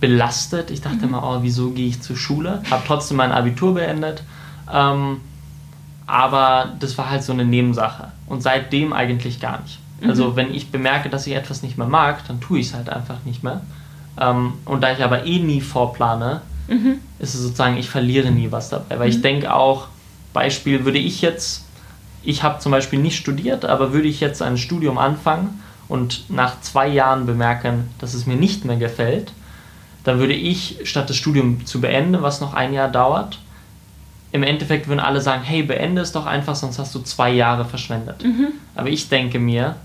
belastet. 0.00 0.70
Ich 0.70 0.80
dachte 0.80 1.04
immer, 1.04 1.22
oh, 1.24 1.42
wieso 1.42 1.70
gehe 1.70 1.88
ich 1.88 2.00
zur 2.00 2.16
Schule? 2.16 2.62
Habe 2.70 2.82
trotzdem 2.86 3.16
mein 3.16 3.32
Abitur 3.32 3.74
beendet. 3.74 4.22
Ähm, 4.72 5.20
aber 6.06 6.74
das 6.78 6.96
war 6.98 7.10
halt 7.10 7.24
so 7.24 7.32
eine 7.32 7.44
Nebensache. 7.44 8.12
Und 8.26 8.42
seitdem 8.42 8.92
eigentlich 8.92 9.40
gar 9.40 9.60
nicht. 9.62 9.78
Also 10.08 10.36
wenn 10.36 10.52
ich 10.54 10.70
bemerke, 10.70 11.08
dass 11.08 11.26
ich 11.26 11.34
etwas 11.34 11.62
nicht 11.62 11.78
mehr 11.78 11.86
mag, 11.86 12.26
dann 12.28 12.40
tue 12.40 12.58
ich 12.58 12.68
es 12.68 12.74
halt 12.74 12.88
einfach 12.88 13.18
nicht 13.24 13.42
mehr. 13.42 13.60
Ähm, 14.20 14.54
und 14.64 14.82
da 14.82 14.92
ich 14.92 15.02
aber 15.02 15.26
eh 15.26 15.38
nie 15.38 15.60
vorplane, 15.60 16.40
ist 17.18 17.34
es 17.34 17.42
sozusagen, 17.42 17.76
ich 17.76 17.90
verliere 17.90 18.30
nie 18.30 18.50
was 18.50 18.68
dabei. 18.70 18.98
Weil 18.98 19.08
ich 19.08 19.20
denke 19.22 19.52
auch, 19.54 19.88
Beispiel 20.32 20.84
würde 20.84 20.98
ich 20.98 21.20
jetzt, 21.20 21.66
ich 22.22 22.42
habe 22.42 22.60
zum 22.60 22.72
Beispiel 22.72 22.98
nicht 22.98 23.16
studiert, 23.16 23.64
aber 23.64 23.92
würde 23.92 24.08
ich 24.08 24.20
jetzt 24.20 24.42
ein 24.42 24.56
Studium 24.56 24.98
anfangen 24.98 25.60
und 25.88 26.30
nach 26.30 26.60
zwei 26.60 26.88
Jahren 26.88 27.26
bemerken, 27.26 27.90
dass 27.98 28.14
es 28.14 28.26
mir 28.26 28.36
nicht 28.36 28.64
mehr 28.64 28.76
gefällt, 28.76 29.32
dann 30.04 30.18
würde 30.18 30.34
ich, 30.34 30.78
statt 30.84 31.10
das 31.10 31.16
Studium 31.16 31.64
zu 31.66 31.80
beenden, 31.80 32.22
was 32.22 32.40
noch 32.40 32.54
ein 32.54 32.72
Jahr 32.72 32.88
dauert, 32.88 33.38
im 34.32 34.42
Endeffekt 34.42 34.88
würden 34.88 35.00
alle 35.00 35.20
sagen, 35.20 35.42
hey, 35.42 35.62
beende 35.62 36.00
es 36.00 36.12
doch 36.12 36.24
einfach, 36.24 36.54
sonst 36.54 36.78
hast 36.78 36.94
du 36.94 37.00
zwei 37.00 37.30
Jahre 37.30 37.66
verschwendet. 37.66 38.24
Aber 38.74 38.88
ich 38.88 39.08
denke 39.10 39.38
mir, 39.38 39.76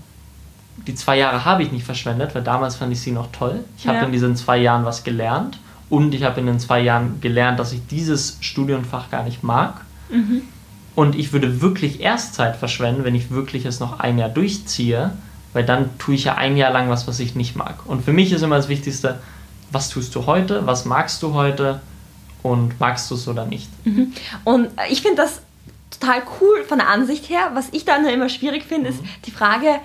die 0.86 0.94
zwei 0.94 1.18
Jahre 1.18 1.44
habe 1.44 1.62
ich 1.62 1.72
nicht 1.72 1.84
verschwendet, 1.84 2.34
weil 2.34 2.42
damals 2.42 2.76
fand 2.76 2.92
ich 2.92 3.00
sie 3.00 3.12
noch 3.12 3.30
toll. 3.32 3.64
Ich 3.78 3.86
habe 3.86 3.98
Ja. 3.98 4.04
in 4.04 4.12
diesen 4.12 4.36
zwei 4.36 4.58
Jahren 4.58 4.84
was 4.84 5.04
gelernt 5.04 5.58
und 5.90 6.14
ich 6.14 6.22
habe 6.24 6.40
in 6.40 6.46
den 6.46 6.58
zwei 6.60 6.80
Jahren 6.80 7.20
gelernt, 7.20 7.58
dass 7.58 7.72
ich 7.72 7.86
dieses 7.86 8.38
Studienfach 8.40 9.10
gar 9.10 9.24
nicht 9.24 9.42
mag. 9.42 9.82
Und 10.94 11.14
ich 11.14 11.32
würde 11.32 11.60
wirklich 11.60 12.00
erst 12.00 12.34
Zeit 12.34 12.56
verschwenden, 12.56 13.04
wenn 13.04 13.14
ich 13.14 13.30
wirklich 13.30 13.64
es 13.66 13.78
noch 13.80 14.00
ein 14.00 14.18
Jahr 14.18 14.30
durchziehe, 14.30 15.12
weil 15.52 15.64
dann 15.64 15.96
tue 15.98 16.14
ich 16.14 16.24
ja 16.24 16.34
ein 16.36 16.56
Jahr 16.56 16.72
lang 16.72 16.88
was, 16.88 17.06
was 17.06 17.20
ich 17.20 17.34
nicht 17.34 17.56
mag. 17.56 17.84
Und 17.86 18.04
für 18.04 18.12
mich 18.12 18.32
ist 18.32 18.42
immer 18.42 18.56
das 18.56 18.68
Wichtigste, 18.68 19.20
was 19.70 19.90
tust 19.90 20.14
du 20.14 20.26
heute, 20.26 20.66
was 20.66 20.86
magst 20.86 21.22
du 21.22 21.34
heute 21.34 21.80
und 22.42 22.80
magst 22.80 23.10
du 23.10 23.14
es 23.16 23.28
oder 23.28 23.44
nicht. 23.44 23.68
Und 24.44 24.68
ich 24.90 25.02
finde 25.02 25.22
das 25.22 25.40
total 25.90 26.22
cool 26.40 26.64
von 26.66 26.78
der 26.78 26.88
Ansicht 26.88 27.28
her. 27.28 27.50
Was 27.54 27.68
ich 27.72 27.84
dann 27.84 28.06
immer 28.06 28.28
schwierig 28.28 28.64
finde, 28.64 28.88
ist 28.90 29.00
die 29.26 29.30
Frage, 29.30 29.80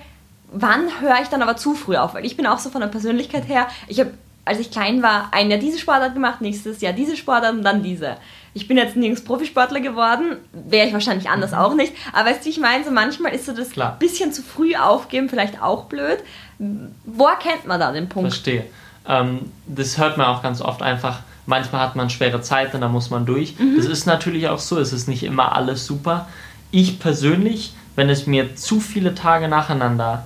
wann 0.53 1.01
höre 1.01 1.19
ich 1.21 1.27
dann 1.27 1.41
aber 1.41 1.57
zu 1.57 1.73
früh 1.73 1.97
auf? 1.97 2.13
Weil 2.13 2.25
ich 2.25 2.37
bin 2.37 2.47
auch 2.47 2.59
so 2.59 2.69
von 2.69 2.81
der 2.81 2.87
Persönlichkeit 2.87 3.47
her, 3.47 3.67
ich 3.87 3.99
habe, 3.99 4.11
als 4.45 4.59
ich 4.59 4.71
klein 4.71 5.01
war, 5.01 5.29
ein 5.31 5.49
Jahr 5.49 5.59
diese 5.59 5.79
Sportart 5.79 6.13
gemacht, 6.13 6.41
nächstes 6.41 6.81
Jahr 6.81 6.93
diese 6.93 7.17
Sportart 7.17 7.53
und 7.53 7.63
dann 7.63 7.83
diese. 7.83 8.17
Ich 8.53 8.67
bin 8.67 8.77
jetzt 8.77 8.95
nirgends 8.95 9.23
Profisportler 9.23 9.79
geworden, 9.79 10.37
wäre 10.51 10.87
ich 10.87 10.93
wahrscheinlich 10.93 11.29
anders 11.29 11.53
auch 11.53 11.73
nicht. 11.73 11.93
Aber 12.11 12.29
weißt 12.29 12.45
du, 12.45 12.49
ich 12.49 12.59
meine, 12.59 12.83
so 12.83 12.91
manchmal 12.91 13.33
ist 13.33 13.47
so 13.47 13.53
das 13.53 13.71
Klar. 13.71 13.97
bisschen 13.97 14.31
zu 14.31 14.43
früh 14.43 14.75
aufgeben 14.75 15.27
vielleicht 15.27 15.61
auch 15.61 15.85
blöd. 15.85 16.19
Wo 16.59 17.25
erkennt 17.25 17.65
man 17.65 17.79
da 17.79 17.91
den 17.91 18.09
Punkt? 18.09 18.31
Verstehe. 18.31 18.65
Ähm, 19.07 19.51
das 19.65 19.97
hört 19.97 20.17
man 20.17 20.27
auch 20.27 20.43
ganz 20.43 20.61
oft 20.61 20.81
einfach. 20.81 21.21
Manchmal 21.45 21.81
hat 21.81 21.95
man 21.95 22.09
schwere 22.09 22.41
Zeiten, 22.41 22.79
da 22.79 22.87
muss 22.87 23.09
man 23.09 23.25
durch. 23.25 23.55
Das 23.75 23.85
ist 23.85 24.05
natürlich 24.05 24.47
auch 24.47 24.59
so, 24.59 24.79
es 24.79 24.93
ist 24.93 25.09
nicht 25.09 25.23
immer 25.23 25.53
alles 25.55 25.85
super. 25.85 26.29
Ich 26.71 26.99
persönlich, 26.99 27.73
wenn 27.95 28.09
es 28.09 28.27
mir 28.27 28.55
zu 28.55 28.79
viele 28.79 29.13
Tage 29.13 29.49
nacheinander 29.49 30.25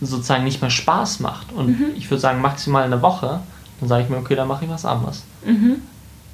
sozusagen 0.00 0.44
nicht 0.44 0.60
mehr 0.60 0.70
Spaß 0.70 1.20
macht 1.20 1.52
und 1.52 1.70
ich 1.96 2.10
würde 2.10 2.20
sagen 2.20 2.40
maximal 2.40 2.84
eine 2.84 3.02
Woche, 3.02 3.40
dann 3.80 3.88
sage 3.88 4.04
ich 4.04 4.08
mir, 4.08 4.16
okay, 4.16 4.34
dann 4.36 4.48
mache 4.48 4.64
ich 4.64 4.70
was 4.70 4.84
anderes. 4.84 5.24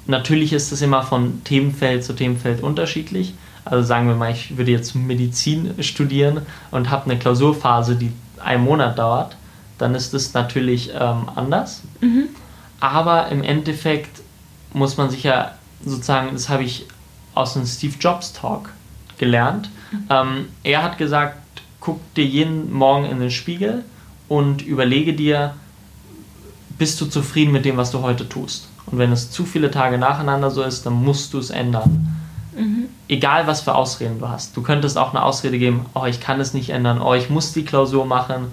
Natürlich 0.07 0.53
ist 0.53 0.71
es 0.71 0.81
immer 0.81 1.01
von 1.03 1.43
Themenfeld 1.43 2.03
zu 2.03 2.13
Themenfeld 2.13 2.61
unterschiedlich. 2.61 3.33
Also 3.63 3.83
sagen 3.87 4.07
wir 4.07 4.15
mal, 4.15 4.31
ich 4.31 4.57
würde 4.57 4.71
jetzt 4.71 4.93
Medizin 4.95 5.73
studieren 5.81 6.41
und 6.69 6.91
habe 6.91 7.09
eine 7.09 7.17
Klausurphase, 7.17 7.95
die 7.95 8.11
einen 8.43 8.63
Monat 8.63 8.99
dauert, 8.99 9.35
dann 9.79 9.95
ist 9.95 10.13
es 10.13 10.33
natürlich 10.33 10.91
ähm, 10.93 11.29
anders. 11.35 11.81
Aber 12.79 13.29
im 13.29 13.41
Endeffekt 13.41 14.21
muss 14.73 14.97
man 14.97 15.09
sich 15.09 15.23
ja 15.23 15.53
sozusagen, 15.83 16.29
das 16.33 16.49
habe 16.49 16.63
ich 16.63 16.85
aus 17.33 17.55
einem 17.55 17.65
Steve 17.65 17.95
Jobs 17.99 18.33
Talk 18.33 18.69
gelernt. 19.17 19.69
Ähm, 20.09 20.49
er 20.63 20.83
hat 20.83 20.97
gesagt, 20.97 21.37
guck 21.85 21.99
dir 22.15 22.25
jeden 22.25 22.73
Morgen 22.73 23.05
in 23.05 23.19
den 23.19 23.29
Spiegel 23.29 23.85
und 24.27 24.63
überlege 24.63 25.13
dir, 25.13 25.53
bist 26.79 26.99
du 26.99 27.05
zufrieden 27.05 27.51
mit 27.51 27.63
dem, 27.63 27.77
was 27.77 27.91
du 27.91 28.01
heute 28.01 28.27
tust? 28.27 28.67
Und 28.87 28.97
wenn 28.97 29.11
es 29.11 29.29
zu 29.29 29.45
viele 29.45 29.69
Tage 29.69 29.99
nacheinander 29.99 30.49
so 30.49 30.63
ist, 30.63 30.87
dann 30.87 30.93
musst 30.93 31.33
du 31.33 31.37
es 31.37 31.51
ändern. 31.51 32.17
Egal, 33.07 33.45
was 33.45 33.61
für 33.61 33.75
Ausreden 33.75 34.19
du 34.19 34.27
hast. 34.27 34.57
Du 34.57 34.63
könntest 34.63 34.97
auch 34.97 35.11
eine 35.11 35.21
Ausrede 35.21 35.59
geben, 35.59 35.85
oh, 35.93 36.05
ich 36.05 36.19
kann 36.19 36.39
es 36.39 36.55
nicht 36.55 36.71
ändern, 36.71 36.99
oh, 36.99 37.13
ich 37.13 37.29
muss 37.29 37.53
die 37.53 37.65
Klausur 37.65 38.05
machen 38.05 38.47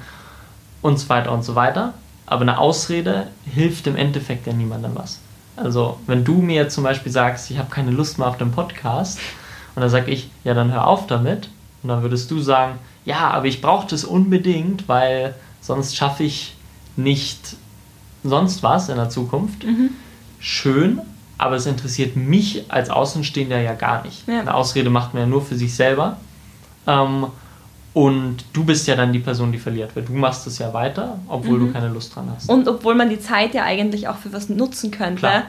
und 0.82 0.98
so 0.98 1.08
weiter 1.08 1.32
und 1.32 1.42
so 1.42 1.54
weiter. 1.54 1.94
Aber 2.26 2.42
eine 2.42 2.58
Ausrede 2.58 3.28
hilft 3.46 3.86
im 3.86 3.96
Endeffekt 3.96 4.46
ja 4.46 4.52
niemandem 4.52 4.92
was. 4.94 5.20
Also, 5.56 5.98
wenn 6.06 6.24
du 6.24 6.34
mir 6.34 6.68
zum 6.68 6.84
Beispiel 6.84 7.12
sagst, 7.12 7.50
ich 7.50 7.58
habe 7.58 7.70
keine 7.70 7.92
Lust 7.92 8.18
mehr 8.18 8.28
auf 8.28 8.36
den 8.36 8.52
Podcast, 8.52 9.18
und 9.74 9.80
dann 9.80 9.90
sage 9.90 10.10
ich, 10.10 10.30
ja, 10.44 10.52
dann 10.52 10.70
hör 10.70 10.86
auf 10.86 11.06
damit. 11.06 11.48
Und 11.82 11.88
dann 11.88 12.02
würdest 12.02 12.30
du 12.30 12.40
sagen, 12.40 12.78
ja, 13.04 13.30
aber 13.30 13.46
ich 13.46 13.60
brauche 13.60 13.86
das 13.88 14.04
unbedingt, 14.04 14.88
weil 14.88 15.34
sonst 15.60 15.96
schaffe 15.96 16.24
ich 16.24 16.54
nicht 16.96 17.56
sonst 18.24 18.62
was 18.62 18.88
in 18.88 18.96
der 18.96 19.08
Zukunft. 19.10 19.64
Schön, 20.38 21.00
aber 21.38 21.56
es 21.56 21.66
interessiert 21.66 22.16
mich 22.16 22.64
als 22.70 22.90
Außenstehender 22.90 23.60
ja 23.60 23.74
gar 23.74 24.02
nicht. 24.04 24.26
Ja. 24.28 24.40
Eine 24.40 24.54
Ausrede 24.54 24.90
macht 24.90 25.14
man 25.14 25.24
ja 25.24 25.26
nur 25.28 25.42
für 25.44 25.56
sich 25.56 25.74
selber. 25.74 26.16
Ähm, 26.86 27.26
und 27.94 28.44
du 28.52 28.64
bist 28.64 28.86
ja 28.86 28.96
dann 28.96 29.12
die 29.12 29.18
Person, 29.18 29.52
die 29.52 29.58
verliert, 29.58 29.94
weil 29.94 30.04
du 30.04 30.12
machst 30.12 30.46
es 30.46 30.58
ja 30.58 30.72
weiter, 30.72 31.18
obwohl 31.28 31.58
du 31.58 31.72
keine 31.72 31.88
Lust 31.88 32.14
dran 32.16 32.30
hast. 32.34 32.48
Und 32.48 32.66
obwohl 32.66 32.94
man 32.94 33.10
die 33.10 33.20
Zeit 33.20 33.52
ja 33.54 33.64
eigentlich 33.64 34.08
auch 34.08 34.16
für 34.16 34.32
was 34.32 34.48
nutzen 34.48 34.90
könnte, 34.90 35.18
Klar. 35.20 35.42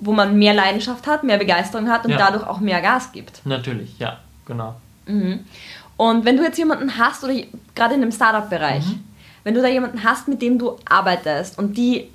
wo 0.00 0.12
man 0.12 0.38
mehr 0.38 0.54
Leidenschaft 0.54 1.06
hat, 1.06 1.22
mehr 1.22 1.36
Begeisterung 1.38 1.88
hat 1.90 2.04
und 2.06 2.12
Ja. 2.12 2.16
dadurch 2.18 2.46
auch 2.46 2.60
mehr 2.60 2.80
Gas 2.80 3.12
gibt. 3.12 3.44
Natürlich, 3.44 3.98
ja, 3.98 4.18
genau. 4.46 4.74
Und 6.02 6.24
wenn 6.24 6.36
du 6.36 6.42
jetzt 6.42 6.58
jemanden 6.58 6.98
hast, 6.98 7.22
oder 7.22 7.32
gerade 7.76 7.94
in 7.94 8.00
dem 8.00 8.10
Startup-Bereich, 8.10 8.84
Mhm. 8.86 9.04
wenn 9.44 9.54
du 9.54 9.62
da 9.62 9.68
jemanden 9.68 10.02
hast, 10.02 10.26
mit 10.26 10.42
dem 10.42 10.58
du 10.58 10.76
arbeitest 10.84 11.56
und 11.58 11.76
die 11.76 12.08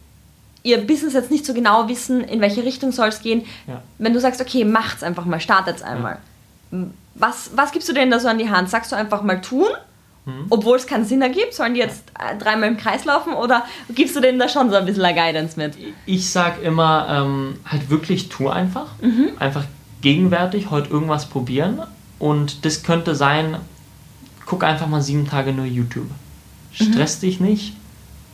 ihr 0.63 0.80
Business 0.86 1.13
jetzt 1.13 1.32
nicht 1.32 1.45
so 1.45 1.54
genau 1.54 1.88
wissen, 1.88 2.21
in 2.21 2.41
welche 2.41 2.63
Richtung 2.65 2.91
soll 2.91 3.08
es 3.08 3.21
gehen, 3.21 3.45
Ja. 3.65 3.82
wenn 4.00 4.12
du 4.13 4.19
sagst, 4.19 4.41
okay, 4.41 4.65
macht's 4.65 5.04
einfach 5.04 5.23
mal, 5.23 5.39
startet's 5.39 5.82
einmal. 5.84 6.17
Was, 7.15 7.52
was 7.56 7.71
gibst 7.71 7.88
du 7.88 7.93
denen 7.93 8.12
da 8.12 8.19
so 8.19 8.28
an 8.28 8.38
die 8.38 8.50
Hand? 8.50 8.69
Sagst 8.69 8.91
du 8.91 8.97
einfach 8.97 9.21
mal 9.21 9.39
tun, 9.39 9.69
Mhm. 10.26 10.47
obwohl 10.50 10.76
es 10.76 10.86
keinen 10.86 11.06
Sinn 11.06 11.21
ergibt? 11.21 11.54
Sollen 11.54 11.73
die 11.73 11.80
jetzt 11.80 12.04
äh, 12.19 12.36
dreimal 12.38 12.67
im 12.67 12.76
Kreis 12.76 13.06
laufen 13.06 13.32
oder 13.34 13.63
gibst 13.95 14.17
du 14.17 14.19
denen 14.19 14.38
da 14.39 14.50
schon 14.50 14.69
so 14.69 14.76
ein 14.76 14.86
bisschen 14.86 15.06
eine 15.06 15.17
Guidance 15.17 15.58
mit? 15.58 15.76
Ich 16.06 16.30
sag 16.30 16.62
immer, 16.62 17.08
ähm, 17.10 17.60
halt 17.65 17.89
wirklich 17.89 18.28
tu 18.28 18.50
einfach. 18.50 18.88
Einfach 19.39 19.63
gegenwärtig 20.02 20.69
heute 20.69 20.89
irgendwas 20.89 21.28
probieren. 21.28 21.80
Und 22.19 22.65
das 22.65 22.84
könnte 22.84 23.15
sein, 23.15 23.56
guck 24.48 24.64
einfach 24.64 24.88
mal 24.88 25.02
sieben 25.02 25.28
Tage 25.28 25.54
nur 25.54 25.66
YouTube. 25.66 26.10
Stress 26.74 27.20
dich 27.20 27.40
nicht, 27.40 27.74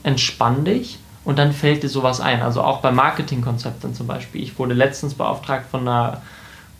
entspann 0.03 0.63
dich 0.63 0.99
und 1.25 1.39
dann 1.39 1.51
fällt 1.51 1.83
dir 1.83 1.89
sowas 1.89 2.21
ein. 2.21 2.41
Also 2.41 2.61
auch 2.61 2.79
bei 2.81 2.91
Marketingkonzepten 2.91 3.93
zum 3.93 4.07
Beispiel. 4.07 4.41
Ich 4.41 4.57
wurde 4.57 4.75
letztens 4.75 5.15
beauftragt 5.15 5.65
von 5.69 5.81
einer 5.81 6.21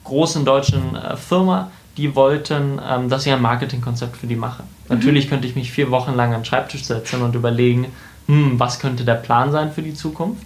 großen 0.04 0.46
deutschen 0.46 0.96
äh, 0.96 1.18
Firma, 1.18 1.72
die 1.98 2.16
wollten, 2.16 2.80
ähm, 2.88 3.10
dass 3.10 3.26
ich 3.26 3.34
ein 3.34 3.42
Marketingkonzept 3.42 4.18
für 4.18 4.28
die 4.28 4.36
mache. 4.36 4.64
Natürlich 4.90 5.30
könnte 5.30 5.48
ich 5.48 5.56
mich 5.56 5.72
vier 5.72 5.90
Wochen 5.92 6.14
lang 6.14 6.34
an 6.34 6.42
den 6.42 6.46
Schreibtisch 6.46 6.84
setzen 6.84 7.22
und 7.22 7.36
überlegen, 7.36 7.88
hm, 8.28 8.60
was 8.60 8.80
könnte 8.80 9.04
der 9.04 9.16
Plan 9.16 9.52
sein 9.52 9.72
für 9.72 9.82
die 9.82 9.94
Zukunft. 9.94 10.46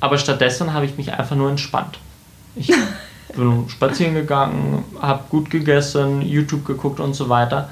Aber 0.00 0.18
stattdessen 0.18 0.72
habe 0.72 0.86
ich 0.86 0.96
mich 0.96 1.12
einfach 1.12 1.36
nur 1.36 1.50
entspannt. 1.50 1.98
Ich 2.54 2.72
bin 3.34 3.68
spazieren 3.68 4.14
gegangen, 4.14 4.84
habe 5.00 5.24
gut 5.30 5.50
gegessen, 5.50 6.22
YouTube 6.22 6.64
geguckt 6.64 7.00
und 7.00 7.14
so 7.14 7.28
weiter. 7.28 7.70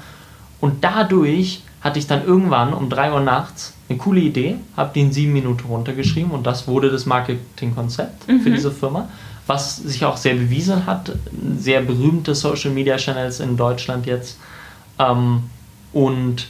Und 0.59 0.83
dadurch 0.83 1.63
hatte 1.81 1.99
ich 1.99 2.07
dann 2.07 2.25
irgendwann 2.25 2.73
um 2.73 2.89
3 2.89 3.13
Uhr 3.13 3.19
nachts 3.19 3.73
eine 3.87 3.97
coole 3.97 4.21
Idee, 4.21 4.57
habe 4.75 4.91
die 4.95 5.01
in 5.01 5.11
sieben 5.11 5.33
Minuten 5.33 5.67
runtergeschrieben 5.67 6.31
und 6.31 6.45
das 6.45 6.67
wurde 6.67 6.89
das 6.89 7.05
Marketingkonzept 7.05 8.27
mhm. 8.27 8.41
für 8.41 8.49
diese 8.49 8.71
Firma, 8.71 9.07
was 9.45 9.77
sich 9.77 10.03
auch 10.05 10.17
sehr 10.17 10.33
bewiesen 10.33 10.87
hat. 10.87 11.11
Sehr 11.59 11.81
berühmte 11.81 12.33
Social 12.33 12.71
Media 12.71 12.97
Channels 12.97 13.39
in 13.39 13.57
Deutschland 13.57 14.07
jetzt. 14.07 14.39
Ähm, 14.97 15.43
und 15.93 16.47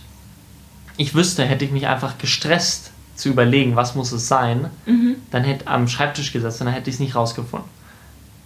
ich 0.96 1.14
wüsste, 1.14 1.44
hätte 1.44 1.66
ich 1.66 1.72
mich 1.72 1.88
einfach 1.88 2.18
gestresst 2.18 2.92
zu 3.16 3.30
überlegen, 3.30 3.76
was 3.76 3.96
muss 3.96 4.12
es 4.12 4.28
sein, 4.28 4.70
mhm. 4.86 5.16
dann 5.32 5.44
hätte 5.44 5.68
am 5.68 5.88
Schreibtisch 5.88 6.32
gesessen, 6.32 6.66
dann 6.66 6.74
hätte 6.74 6.90
ich 6.90 6.96
es 6.96 7.00
nicht 7.00 7.16
rausgefunden. 7.16 7.70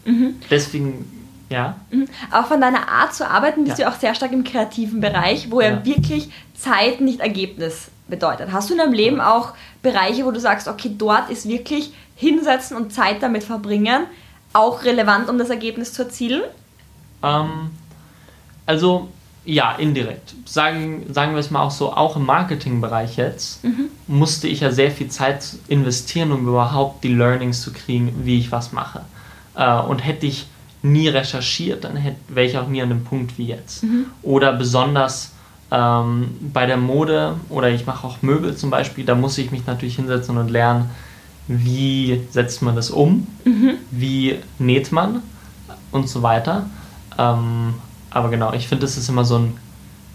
Mhm. 0.10 0.36
Deswegen 0.50 1.06
ja. 1.50 1.78
Mhm. 1.90 2.08
Auch 2.32 2.46
von 2.46 2.62
deiner 2.62 2.88
Art 2.88 3.16
zu 3.16 3.28
arbeiten 3.28 3.64
bist 3.64 3.80
ja. 3.80 3.90
du 3.90 3.92
auch 3.92 4.00
sehr 4.00 4.14
stark 4.14 4.32
im 4.32 4.44
kreativen 4.44 5.02
Bereich, 5.02 5.50
wo 5.50 5.62
ja, 5.62 5.70
ja 5.70 5.86
wirklich 5.86 6.30
Zeit 6.54 7.02
nicht 7.02 7.22
Ergebnis 7.22 7.90
bedeutet. 8.08 8.52
Hast 8.52 8.70
du 8.70 8.74
in 8.74 8.80
deinem 8.80 8.94
Leben 8.94 9.20
auch 9.20 9.54
Bereiche, 9.82 10.26
wo 10.26 10.32
du 10.32 10.40
sagst, 10.40 10.68
okay, 10.68 10.92
dort 10.96 11.30
ist 11.30 11.48
wirklich 11.48 11.92
hinsetzen 12.16 12.78
und 12.78 12.94
Zeit 12.94 13.24
damit 13.24 13.44
verbringen 13.44 14.06
auch 14.54 14.84
relevant, 14.84 15.30
um 15.30 15.38
das 15.38 15.50
Ergebnis 15.50 15.94
zu 15.94 16.04
erzielen? 16.04 16.42
Ähm, 17.24 17.72
also 18.66 19.10
ja, 19.46 19.74
indirekt. 19.74 20.36
Sagen, 20.46 21.06
sagen 21.12 21.34
wir 21.34 21.40
es 21.40 21.50
mal 21.50 21.64
auch 21.64 21.72
so, 21.72 21.94
auch 21.94 22.16
im 22.16 22.26
Marketingbereich 22.26 23.18
jetzt 23.18 23.64
mhm. 23.64 23.90
musste 24.08 24.48
ich 24.48 24.60
ja 24.60 24.72
sehr 24.72 24.92
viel 24.92 25.08
Zeit 25.10 25.56
investieren, 25.68 26.32
um 26.32 26.48
überhaupt 26.48 27.04
die 27.04 27.14
Learnings 27.14 27.62
zu 27.62 27.72
kriegen, 27.72 28.26
wie 28.26 28.38
ich 28.40 28.52
was 28.52 28.72
mache. 28.72 29.02
Äh, 29.60 29.82
und 29.82 30.00
hätte 30.00 30.26
ich 30.26 30.48
nie 30.82 31.10
recherchiert, 31.10 31.84
dann 31.84 32.00
wäre 32.30 32.48
ich 32.48 32.58
auch 32.58 32.70
nie 32.70 32.82
an 32.82 32.90
dem 32.90 33.04
Punkt 33.04 33.38
wie 33.38 33.48
jetzt. 33.48 33.84
Mhm. 33.84 34.06
Oder 34.24 34.54
besonders 34.54 35.34
ähm, 35.70 36.30
bei 36.54 36.66
der 36.66 36.78
Mode 36.78 37.36
oder 37.50 37.70
ich 37.70 37.86
mache 37.86 38.08
auch 38.08 38.22
Möbel 38.22 38.56
zum 38.56 38.70
Beispiel, 38.70 39.04
da 39.04 39.16
muss 39.16 39.38
ich 39.38 39.52
mich 39.52 39.68
natürlich 39.68 39.98
hinsetzen 39.98 40.38
und 40.38 40.50
lernen, 40.50 40.90
wie 41.48 42.22
setzt 42.32 42.62
man 42.62 42.76
das 42.78 42.90
um, 42.90 43.28
mhm. 43.44 43.74
wie 43.92 44.38
näht 44.58 44.94
man 44.94 45.22
und 45.92 46.08
so 46.08 46.24
weiter. 46.24 46.68
Ähm, 47.18 47.74
aber 48.10 48.30
genau, 48.30 48.54
ich 48.54 48.68
finde, 48.70 48.86
das 48.86 48.98
ist 48.98 49.10
immer 49.10 49.26
so 49.26 49.38
ein 49.38 49.58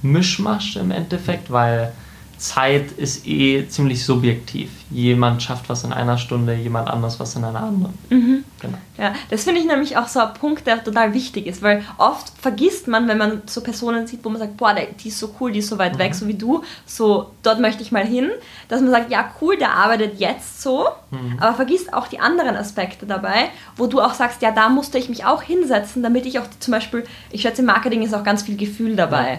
Mischmasch 0.00 0.76
im 0.76 0.90
Endeffekt, 0.90 1.50
weil 1.50 1.92
Zeit 2.38 2.92
ist 2.92 3.26
eh 3.26 3.66
ziemlich 3.68 4.04
subjektiv. 4.04 4.70
Jemand 4.90 5.42
schafft 5.42 5.68
was 5.68 5.84
in 5.84 5.92
einer 5.92 6.18
Stunde, 6.18 6.54
jemand 6.54 6.88
anders 6.88 7.18
was 7.20 7.36
in 7.36 7.44
einer 7.44 7.62
anderen. 7.62 7.98
Mhm. 8.10 8.44
Genau. 8.60 8.78
Ja, 8.96 9.12
das 9.30 9.44
finde 9.44 9.60
ich 9.60 9.66
nämlich 9.66 9.96
auch 9.96 10.08
so 10.08 10.20
ein 10.20 10.32
Punkt, 10.34 10.66
der 10.66 10.82
total 10.82 11.12
wichtig 11.14 11.46
ist, 11.46 11.62
weil 11.62 11.82
oft 11.98 12.32
vergisst 12.40 12.86
man, 12.88 13.08
wenn 13.08 13.18
man 13.18 13.42
so 13.46 13.60
Personen 13.60 14.06
sieht, 14.06 14.24
wo 14.24 14.28
man 14.28 14.38
sagt, 14.38 14.56
boah, 14.56 14.74
die 14.74 15.08
ist 15.08 15.18
so 15.18 15.34
cool, 15.40 15.52
die 15.52 15.58
ist 15.58 15.68
so 15.68 15.78
weit 15.78 15.94
mhm. 15.94 15.98
weg, 15.98 16.14
so 16.14 16.26
wie 16.28 16.34
du, 16.34 16.62
so 16.86 17.30
dort 17.42 17.60
möchte 17.60 17.82
ich 17.82 17.92
mal 17.92 18.06
hin, 18.06 18.30
dass 18.68 18.80
man 18.80 18.90
sagt, 18.90 19.10
ja 19.10 19.30
cool, 19.40 19.56
der 19.56 19.72
arbeitet 19.72 20.18
jetzt 20.20 20.62
so, 20.62 20.86
mhm. 21.10 21.38
aber 21.40 21.54
vergisst 21.54 21.92
auch 21.92 22.06
die 22.06 22.20
anderen 22.20 22.56
Aspekte 22.56 23.06
dabei, 23.06 23.50
wo 23.76 23.86
du 23.86 24.00
auch 24.00 24.14
sagst, 24.14 24.42
ja, 24.42 24.50
da 24.50 24.68
musste 24.68 24.98
ich 24.98 25.08
mich 25.08 25.24
auch 25.24 25.42
hinsetzen, 25.42 26.02
damit 26.02 26.26
ich 26.26 26.38
auch 26.38 26.46
zum 26.60 26.72
Beispiel, 26.72 27.04
ich 27.30 27.42
schätze, 27.42 27.62
im 27.62 27.66
Marketing 27.66 28.02
ist 28.02 28.14
auch 28.14 28.24
ganz 28.24 28.42
viel 28.42 28.56
Gefühl 28.56 28.96
dabei. 28.96 29.34
Ja 29.34 29.38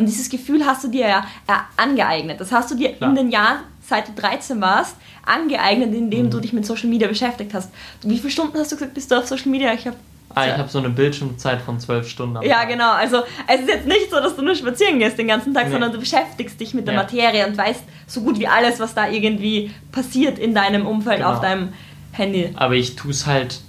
und 0.00 0.06
dieses 0.06 0.30
Gefühl 0.30 0.64
hast 0.64 0.82
du 0.82 0.88
dir 0.88 1.06
ja, 1.06 1.24
ja 1.48 1.66
angeeignet. 1.76 2.40
Das 2.40 2.50
hast 2.50 2.70
du 2.70 2.74
dir 2.74 2.92
Klar. 2.92 3.10
in 3.10 3.16
den 3.16 3.30
Jahren, 3.30 3.58
seit 3.86 4.08
du 4.08 4.12
13 4.12 4.60
warst, 4.60 4.96
angeeignet, 5.24 5.94
indem 5.94 6.26
mhm. 6.26 6.30
du 6.30 6.40
dich 6.40 6.52
mit 6.52 6.64
Social 6.64 6.88
Media 6.88 7.06
beschäftigt 7.06 7.52
hast. 7.52 7.70
Wie 8.02 8.18
viele 8.18 8.30
Stunden 8.30 8.58
hast 8.58 8.72
du 8.72 8.76
gesagt, 8.76 8.94
bist 8.94 9.10
du 9.10 9.16
auf 9.16 9.26
Social 9.26 9.50
Media? 9.50 9.72
Ich 9.74 9.86
habe 9.86 9.96
Ah, 10.32 10.46
ich 10.46 10.56
habe 10.56 10.68
so 10.68 10.78
eine 10.78 10.90
Bildschirmzeit 10.90 11.60
von 11.60 11.80
zwölf 11.80 12.08
Stunden. 12.08 12.40
ja, 12.42 12.62
genau. 12.62 12.92
Also 12.92 13.22
es 13.48 13.62
ist 13.62 13.68
jetzt 13.68 13.86
nicht 13.86 14.10
so, 14.10 14.20
dass 14.20 14.36
du 14.36 14.42
nur 14.42 14.54
spazieren 14.54 15.00
gehst 15.00 15.18
den 15.18 15.26
ganzen 15.26 15.52
Tag, 15.52 15.66
nee. 15.66 15.72
sondern 15.72 15.92
du 15.92 15.98
beschäftigst 15.98 16.60
dich 16.60 16.72
mit 16.72 16.86
der 16.86 16.94
ja. 16.94 17.02
Materie 17.02 17.44
und 17.48 17.58
weißt 17.58 17.82
so 18.06 18.20
gut 18.20 18.38
wie 18.38 18.46
alles, 18.46 18.78
was 18.78 18.94
da 18.94 19.08
irgendwie 19.08 19.72
passiert 19.90 20.38
in 20.38 20.54
deinem 20.54 20.86
Umfeld 20.86 21.16
genau. 21.16 21.32
auf 21.32 21.40
deinem 21.40 21.72
Handy. 22.12 22.52
Aber 22.54 22.74
ich 22.74 22.94
tue 22.94 23.10
es 23.10 23.26
halt, 23.26 23.60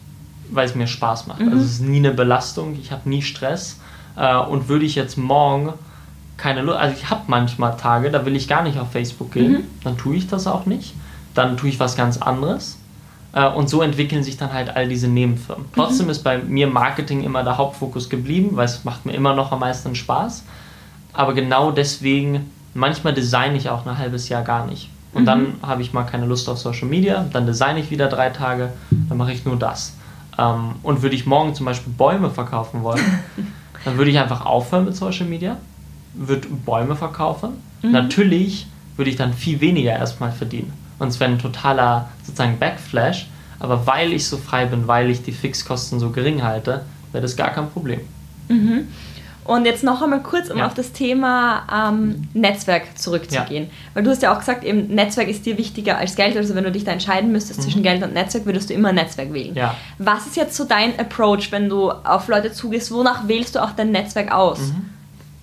weil 0.51 0.67
es 0.67 0.75
mir 0.75 0.85
Spaß 0.85 1.25
macht. 1.25 1.39
Mhm. 1.39 1.47
Also 1.47 1.63
es 1.63 1.71
ist 1.71 1.81
nie 1.81 1.97
eine 1.97 2.11
Belastung, 2.11 2.77
ich 2.79 2.91
habe 2.91 3.09
nie 3.09 3.23
Stress. 3.23 3.79
Äh, 4.15 4.37
und 4.37 4.69
würde 4.69 4.85
ich 4.85 4.93
jetzt 4.93 5.17
morgen 5.17 5.73
keine 6.41 6.63
Lust, 6.63 6.79
also 6.79 6.95
ich 6.97 7.09
habe 7.11 7.21
manchmal 7.27 7.77
Tage, 7.77 8.09
da 8.09 8.25
will 8.25 8.35
ich 8.35 8.47
gar 8.47 8.63
nicht 8.63 8.79
auf 8.79 8.91
Facebook 8.91 9.31
gehen, 9.31 9.51
mhm. 9.51 9.63
dann 9.83 9.95
tue 9.95 10.15
ich 10.15 10.27
das 10.27 10.47
auch 10.47 10.65
nicht, 10.65 10.95
dann 11.35 11.55
tue 11.55 11.69
ich 11.69 11.79
was 11.79 11.95
ganz 11.95 12.17
anderes 12.17 12.79
äh, 13.33 13.47
und 13.47 13.69
so 13.69 13.83
entwickeln 13.83 14.23
sich 14.23 14.37
dann 14.37 14.51
halt 14.51 14.75
all 14.75 14.89
diese 14.89 15.07
Nebenfirmen. 15.07 15.65
Mhm. 15.65 15.75
Trotzdem 15.75 16.09
ist 16.09 16.23
bei 16.23 16.39
mir 16.39 16.65
Marketing 16.65 17.23
immer 17.23 17.43
der 17.43 17.59
Hauptfokus 17.59 18.09
geblieben, 18.09 18.49
weil 18.53 18.65
es 18.65 18.83
macht 18.83 19.05
mir 19.05 19.13
immer 19.13 19.35
noch 19.35 19.51
am 19.51 19.59
meisten 19.59 19.93
Spaß, 19.93 20.43
aber 21.13 21.35
genau 21.35 21.69
deswegen, 21.69 22.49
manchmal 22.73 23.13
designe 23.13 23.55
ich 23.55 23.69
auch 23.69 23.85
ein 23.85 23.97
halbes 23.99 24.27
Jahr 24.27 24.41
gar 24.41 24.65
nicht. 24.65 24.89
Und 25.13 25.23
mhm. 25.23 25.25
dann 25.27 25.53
habe 25.61 25.83
ich 25.83 25.93
mal 25.93 26.05
keine 26.05 26.25
Lust 26.25 26.49
auf 26.49 26.57
Social 26.57 26.87
Media, 26.87 27.23
dann 27.31 27.45
designe 27.45 27.79
ich 27.79 27.91
wieder 27.91 28.07
drei 28.07 28.31
Tage, 28.31 28.73
dann 28.89 29.17
mache 29.17 29.31
ich 29.31 29.45
nur 29.45 29.57
das. 29.57 29.93
Ähm, 30.39 30.71
und 30.81 31.03
würde 31.03 31.15
ich 31.15 31.27
morgen 31.27 31.53
zum 31.53 31.67
Beispiel 31.67 31.93
Bäume 31.93 32.31
verkaufen 32.31 32.81
wollen, 32.81 33.05
dann 33.85 33.97
würde 33.97 34.09
ich 34.09 34.17
einfach 34.17 34.43
aufhören 34.43 34.85
mit 34.85 34.95
Social 34.95 35.27
Media 35.27 35.57
würde 36.13 36.47
Bäume 36.47 36.95
verkaufen. 36.95 37.51
Mhm. 37.81 37.91
Natürlich 37.91 38.67
würde 38.97 39.09
ich 39.09 39.15
dann 39.15 39.33
viel 39.33 39.61
weniger 39.61 39.91
erstmal 39.91 40.31
verdienen. 40.31 40.73
Und 40.99 41.07
es 41.07 41.19
wäre 41.19 41.31
ein 41.31 41.39
totaler 41.39 42.09
sozusagen 42.23 42.59
Backflash. 42.59 43.27
Aber 43.59 43.85
weil 43.85 44.11
ich 44.13 44.27
so 44.27 44.37
frei 44.37 44.65
bin, 44.65 44.87
weil 44.87 45.09
ich 45.09 45.21
die 45.21 45.31
Fixkosten 45.31 45.99
so 45.99 46.09
gering 46.09 46.43
halte, 46.43 46.83
wäre 47.11 47.21
das 47.21 47.35
gar 47.35 47.51
kein 47.51 47.69
Problem. 47.69 48.01
Mhm. 48.49 48.87
Und 49.43 49.65
jetzt 49.65 49.83
noch 49.83 50.01
einmal 50.01 50.21
kurz, 50.21 50.49
um 50.49 50.59
ja. 50.59 50.67
auf 50.67 50.73
das 50.75 50.91
Thema 50.91 51.89
ähm, 51.89 52.27
Netzwerk 52.33 52.97
zurückzugehen. 52.97 53.65
Ja. 53.65 53.69
Weil 53.93 54.03
du 54.03 54.11
hast 54.11 54.21
ja 54.21 54.33
auch 54.33 54.39
gesagt, 54.39 54.63
eben 54.63 54.87
Netzwerk 54.87 55.27
ist 55.27 55.45
dir 55.45 55.57
wichtiger 55.57 55.97
als 55.97 56.15
Geld. 56.15 56.37
Also 56.37 56.53
wenn 56.53 56.63
du 56.63 56.71
dich 56.71 56.83
da 56.83 56.91
entscheiden 56.91 57.31
müsstest 57.31 57.59
mhm. 57.59 57.63
zwischen 57.63 57.83
Geld 57.83 58.03
und 58.03 58.13
Netzwerk, 58.13 58.45
würdest 58.45 58.69
du 58.69 58.73
immer 58.73 58.93
Netzwerk 58.93 59.33
wählen. 59.33 59.55
Ja. 59.55 59.75
Was 59.97 60.27
ist 60.27 60.35
jetzt 60.35 60.55
so 60.55 60.63
dein 60.63 60.97
Approach, 60.99 61.51
wenn 61.51 61.69
du 61.69 61.89
auf 61.89 62.27
Leute 62.27 62.51
zugehst? 62.51 62.91
Wonach 62.91 63.27
wählst 63.27 63.55
du 63.55 63.63
auch 63.63 63.71
dein 63.71 63.91
Netzwerk 63.91 64.31
aus? 64.31 64.59
Mhm. 64.59 64.89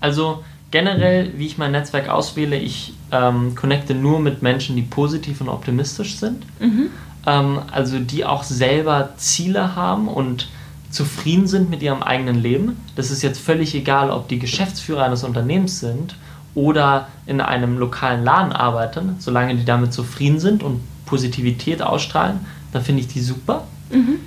Also 0.00 0.44
generell, 0.70 1.32
wie 1.36 1.46
ich 1.46 1.58
mein 1.58 1.72
Netzwerk 1.72 2.08
auswähle, 2.08 2.56
ich 2.56 2.94
ähm, 3.10 3.54
connecte 3.54 3.94
nur 3.94 4.20
mit 4.20 4.42
Menschen, 4.42 4.76
die 4.76 4.82
positiv 4.82 5.40
und 5.40 5.48
optimistisch 5.48 6.16
sind. 6.16 6.44
Mhm. 6.60 6.90
Ähm, 7.26 7.60
also 7.70 7.98
die 7.98 8.24
auch 8.24 8.42
selber 8.42 9.10
Ziele 9.16 9.74
haben 9.76 10.08
und 10.08 10.48
zufrieden 10.90 11.46
sind 11.46 11.70
mit 11.70 11.82
ihrem 11.82 12.02
eigenen 12.02 12.36
Leben. 12.36 12.76
Das 12.96 13.10
ist 13.10 13.22
jetzt 13.22 13.40
völlig 13.40 13.74
egal, 13.74 14.10
ob 14.10 14.28
die 14.28 14.38
Geschäftsführer 14.38 15.04
eines 15.04 15.24
Unternehmens 15.24 15.80
sind 15.80 16.16
oder 16.54 17.08
in 17.26 17.40
einem 17.40 17.78
lokalen 17.78 18.24
Laden 18.24 18.52
arbeiten. 18.52 19.16
Solange 19.18 19.54
die 19.54 19.64
damit 19.64 19.92
zufrieden 19.92 20.40
sind 20.40 20.62
und 20.62 20.80
Positivität 21.06 21.82
ausstrahlen, 21.82 22.40
dann 22.72 22.82
finde 22.82 23.02
ich 23.02 23.08
die 23.08 23.20
super. 23.20 23.66
Mhm. 23.90 24.20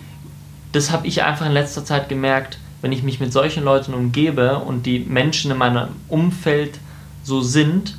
Das 0.72 0.92
habe 0.92 1.08
ich 1.08 1.24
einfach 1.24 1.46
in 1.46 1.52
letzter 1.52 1.84
Zeit 1.84 2.10
gemerkt, 2.10 2.58
wenn 2.82 2.92
ich 2.92 3.04
mich 3.04 3.20
mit 3.20 3.32
solchen 3.32 3.64
Leuten 3.64 3.94
umgebe 3.94 4.60
und 4.60 4.86
die 4.86 5.00
Menschen 5.00 5.52
in 5.52 5.58
meinem 5.58 5.90
Umfeld 6.08 6.80
so 7.24 7.42
sind, 7.42 7.98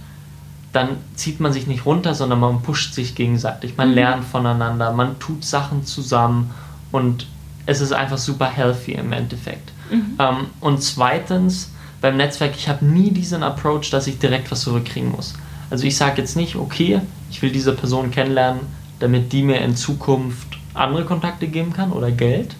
dann 0.72 0.96
zieht 1.14 1.38
man 1.38 1.52
sich 1.52 1.66
nicht 1.66 1.86
runter, 1.86 2.14
sondern 2.14 2.40
man 2.40 2.62
pusht 2.62 2.94
sich 2.94 3.14
gegenseitig. 3.14 3.76
Man 3.76 3.90
mhm. 3.90 3.94
lernt 3.94 4.24
voneinander, 4.24 4.92
man 4.92 5.18
tut 5.18 5.44
Sachen 5.44 5.84
zusammen 5.84 6.50
und 6.90 7.26
es 7.66 7.80
ist 7.80 7.92
einfach 7.92 8.18
super 8.18 8.46
healthy 8.46 8.92
im 8.92 9.12
Endeffekt. 9.12 9.72
Mhm. 9.90 10.16
Ähm, 10.18 10.36
und 10.60 10.82
zweitens, 10.82 11.70
beim 12.00 12.16
Netzwerk, 12.16 12.52
ich 12.56 12.68
habe 12.68 12.84
nie 12.84 13.10
diesen 13.10 13.42
Approach, 13.42 13.90
dass 13.90 14.06
ich 14.06 14.18
direkt 14.18 14.50
was 14.50 14.62
zurückkriegen 14.62 15.12
muss. 15.12 15.34
Also 15.70 15.84
ich 15.86 15.96
sage 15.96 16.20
jetzt 16.20 16.36
nicht, 16.36 16.56
okay, 16.56 17.00
ich 17.30 17.40
will 17.42 17.50
diese 17.50 17.72
Person 17.72 18.10
kennenlernen, 18.10 18.60
damit 18.98 19.32
die 19.32 19.42
mir 19.42 19.60
in 19.60 19.76
Zukunft 19.76 20.58
andere 20.74 21.04
Kontakte 21.04 21.46
geben 21.48 21.72
kann 21.72 21.92
oder 21.92 22.10
Geld, 22.10 22.56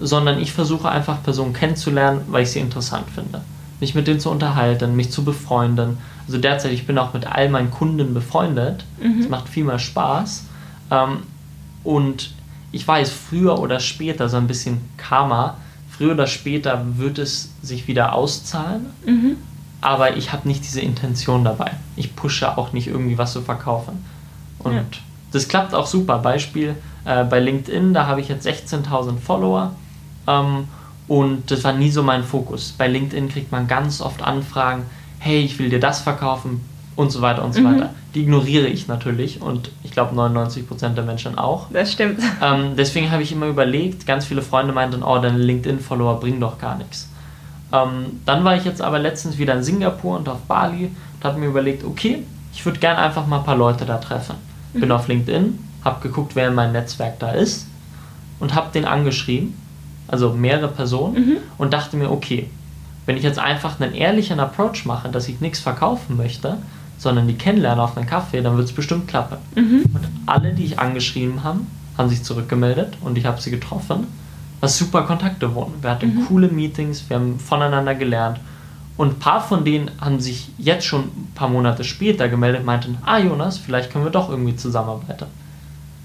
sondern 0.00 0.40
ich 0.40 0.52
versuche 0.52 0.88
einfach 0.88 1.22
Personen 1.22 1.52
kennenzulernen, 1.52 2.22
weil 2.28 2.44
ich 2.44 2.50
sie 2.50 2.60
interessant 2.60 3.06
finde. 3.14 3.42
Mich 3.80 3.94
mit 3.94 4.06
denen 4.06 4.20
zu 4.20 4.30
unterhalten, 4.30 4.96
mich 4.96 5.10
zu 5.10 5.24
befreunden. 5.24 5.98
Also 6.26 6.38
derzeit, 6.38 6.72
ich 6.72 6.86
bin 6.86 6.98
auch 6.98 7.12
mit 7.14 7.26
all 7.26 7.48
meinen 7.48 7.70
Kunden 7.70 8.14
befreundet. 8.14 8.84
Es 9.00 9.24
mhm. 9.24 9.30
macht 9.30 9.48
viel 9.48 9.64
mehr 9.64 9.78
Spaß. 9.78 10.44
Ähm, 10.90 11.18
und 11.84 12.32
ich 12.70 12.86
weiß, 12.86 13.10
früher 13.10 13.58
oder 13.58 13.80
später, 13.80 14.28
so 14.28 14.36
ein 14.36 14.46
bisschen 14.46 14.80
Karma, 14.96 15.56
früher 15.90 16.12
oder 16.12 16.26
später 16.26 16.84
wird 16.96 17.18
es 17.18 17.50
sich 17.60 17.88
wieder 17.88 18.14
auszahlen. 18.14 18.86
Mhm. 19.04 19.36
Aber 19.80 20.16
ich 20.16 20.32
habe 20.32 20.46
nicht 20.46 20.62
diese 20.64 20.80
Intention 20.80 21.44
dabei. 21.44 21.72
Ich 21.96 22.14
pushe 22.14 22.56
auch 22.56 22.72
nicht 22.72 22.86
irgendwie 22.86 23.18
was 23.18 23.32
zu 23.32 23.42
verkaufen. 23.42 24.04
Und 24.60 24.74
ja. 24.74 24.84
das 25.32 25.48
klappt 25.48 25.74
auch 25.74 25.86
super. 25.86 26.18
Beispiel 26.18 26.76
äh, 27.04 27.24
bei 27.24 27.40
LinkedIn, 27.40 27.92
da 27.92 28.06
habe 28.06 28.20
ich 28.20 28.28
jetzt 28.28 28.46
16.000 28.46 29.18
Follower 29.18 29.74
ähm, 30.26 30.68
und 31.08 31.50
das 31.50 31.64
war 31.64 31.72
nie 31.72 31.90
so 31.90 32.02
mein 32.02 32.24
Fokus. 32.24 32.74
Bei 32.76 32.88
LinkedIn 32.88 33.28
kriegt 33.28 33.52
man 33.52 33.68
ganz 33.68 34.00
oft 34.00 34.22
Anfragen, 34.22 34.84
hey, 35.18 35.40
ich 35.40 35.58
will 35.58 35.68
dir 35.68 35.80
das 35.80 36.00
verkaufen 36.00 36.60
und 36.96 37.10
so 37.10 37.22
weiter 37.22 37.44
und 37.44 37.54
so 37.54 37.60
mhm. 37.60 37.76
weiter. 37.76 37.90
Die 38.14 38.22
ignoriere 38.22 38.66
ich 38.66 38.88
natürlich 38.88 39.40
und 39.40 39.70
ich 39.82 39.92
glaube 39.92 40.14
99% 40.14 40.90
der 40.90 41.04
Menschen 41.04 41.38
auch. 41.38 41.66
Das 41.72 41.92
stimmt. 41.92 42.20
Ähm, 42.42 42.74
deswegen 42.76 43.10
habe 43.12 43.22
ich 43.22 43.30
immer 43.30 43.46
überlegt, 43.46 44.04
ganz 44.04 44.24
viele 44.24 44.42
Freunde 44.42 44.72
meinten, 44.72 45.04
oh, 45.04 45.18
deine 45.18 45.38
LinkedIn-Follower 45.38 46.18
bringen 46.18 46.40
doch 46.40 46.58
gar 46.58 46.76
nichts. 46.76 47.08
Ähm, 47.72 48.20
dann 48.26 48.44
war 48.44 48.56
ich 48.56 48.64
jetzt 48.64 48.82
aber 48.82 48.98
letztens 48.98 49.38
wieder 49.38 49.54
in 49.54 49.62
Singapur 49.62 50.16
und 50.16 50.28
auf 50.28 50.40
Bali 50.40 50.86
und 50.86 51.24
habe 51.24 51.38
mir 51.38 51.46
überlegt, 51.46 51.84
okay, 51.84 52.24
ich 52.52 52.64
würde 52.64 52.80
gerne 52.80 52.98
einfach 52.98 53.26
mal 53.26 53.38
ein 53.38 53.44
paar 53.44 53.56
Leute 53.56 53.84
da 53.84 53.98
treffen. 53.98 54.34
Bin 54.72 54.86
mhm. 54.86 54.92
auf 54.92 55.06
LinkedIn, 55.06 55.58
habe 55.84 56.00
geguckt, 56.00 56.34
wer 56.34 56.48
in 56.48 56.54
meinem 56.54 56.72
Netzwerk 56.72 57.20
da 57.20 57.30
ist 57.30 57.66
und 58.40 58.54
habe 58.54 58.72
den 58.72 58.84
angeschrieben, 58.84 59.54
also 60.08 60.32
mehrere 60.32 60.68
Personen, 60.68 61.14
mhm. 61.14 61.36
und 61.58 61.72
dachte 61.72 61.96
mir, 61.96 62.10
okay, 62.10 62.48
wenn 63.06 63.16
ich 63.16 63.22
jetzt 63.22 63.38
einfach 63.38 63.80
einen 63.80 63.94
ehrlichen 63.94 64.40
Approach 64.40 64.84
mache, 64.84 65.08
dass 65.08 65.28
ich 65.28 65.40
nichts 65.40 65.58
verkaufen 65.58 66.16
möchte, 66.16 66.58
sondern 66.98 67.26
die 67.26 67.34
kennenlerne 67.34 67.82
auf 67.82 67.96
einen 67.96 68.06
Kaffee, 68.06 68.42
dann 68.42 68.56
wird 68.56 68.68
es 68.68 68.74
bestimmt 68.74 69.08
klappen. 69.08 69.38
Mhm. 69.56 69.84
Und 69.92 70.08
alle, 70.26 70.52
die 70.52 70.64
ich 70.64 70.78
angeschrieben 70.78 71.42
habe, 71.42 71.60
haben 71.98 72.08
sich 72.08 72.22
zurückgemeldet 72.22 72.96
und 73.00 73.18
ich 73.18 73.26
habe 73.26 73.40
sie 73.40 73.50
getroffen, 73.50 74.06
was 74.60 74.78
super 74.78 75.02
Kontakte 75.02 75.54
wurden. 75.54 75.74
Wir 75.80 75.90
hatten 75.90 76.14
mhm. 76.14 76.26
coole 76.26 76.48
Meetings, 76.48 77.04
wir 77.08 77.16
haben 77.16 77.40
voneinander 77.40 77.94
gelernt 77.94 78.38
und 78.96 79.08
ein 79.08 79.18
paar 79.18 79.40
von 79.40 79.64
denen 79.64 79.90
haben 80.00 80.20
sich 80.20 80.50
jetzt 80.58 80.86
schon 80.86 81.00
ein 81.04 81.32
paar 81.34 81.48
Monate 81.48 81.82
später 81.82 82.28
gemeldet 82.28 82.60
und 82.60 82.66
meinten, 82.66 82.98
ah 83.04 83.18
Jonas, 83.18 83.58
vielleicht 83.58 83.90
können 83.90 84.04
wir 84.04 84.12
doch 84.12 84.30
irgendwie 84.30 84.54
zusammenarbeiten. 84.54 85.26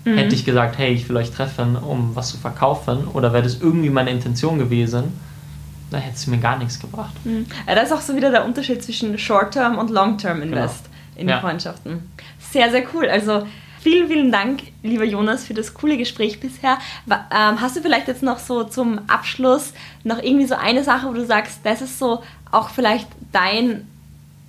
Mhm. 0.07 0.17
Hätte 0.17 0.35
ich 0.35 0.45
gesagt, 0.45 0.77
hey, 0.77 0.93
ich 0.93 1.09
will 1.09 1.17
euch 1.17 1.31
treffen, 1.31 1.75
um 1.75 2.15
was 2.15 2.29
zu 2.29 2.37
verkaufen, 2.37 3.07
oder 3.07 3.33
wäre 3.33 3.43
das 3.43 3.59
irgendwie 3.59 3.89
meine 3.89 4.09
Intention 4.09 4.57
gewesen, 4.57 5.13
dann 5.91 6.01
hätte 6.01 6.15
es 6.15 6.27
mir 6.27 6.37
gar 6.37 6.57
nichts 6.57 6.79
gebracht. 6.79 7.13
Mhm. 7.25 7.45
Ja, 7.67 7.75
da 7.75 7.81
ist 7.81 7.91
auch 7.91 8.01
so 8.01 8.15
wieder 8.15 8.31
der 8.31 8.45
Unterschied 8.45 8.81
zwischen 8.81 9.17
Short-Term 9.17 9.77
und 9.77 9.89
Long-Term 9.89 10.41
Invest 10.41 10.85
genau. 10.85 11.21
in 11.21 11.29
ja. 11.29 11.39
Freundschaften. 11.41 12.09
Sehr, 12.39 12.71
sehr 12.71 12.83
cool. 12.93 13.09
Also 13.09 13.45
vielen, 13.81 14.07
vielen 14.07 14.31
Dank, 14.31 14.61
lieber 14.81 15.03
Jonas, 15.03 15.45
für 15.45 15.53
das 15.53 15.73
coole 15.73 15.97
Gespräch 15.97 16.39
bisher. 16.39 16.77
Ähm, 17.09 17.61
hast 17.61 17.75
du 17.75 17.81
vielleicht 17.81 18.07
jetzt 18.07 18.23
noch 18.23 18.39
so 18.39 18.63
zum 18.63 18.99
Abschluss 19.07 19.73
noch 20.03 20.21
irgendwie 20.21 20.45
so 20.45 20.55
eine 20.55 20.83
Sache, 20.83 21.07
wo 21.07 21.13
du 21.13 21.25
sagst, 21.25 21.59
das 21.63 21.81
ist 21.81 21.99
so 21.99 22.23
auch 22.51 22.69
vielleicht 22.69 23.07
dein 23.33 23.85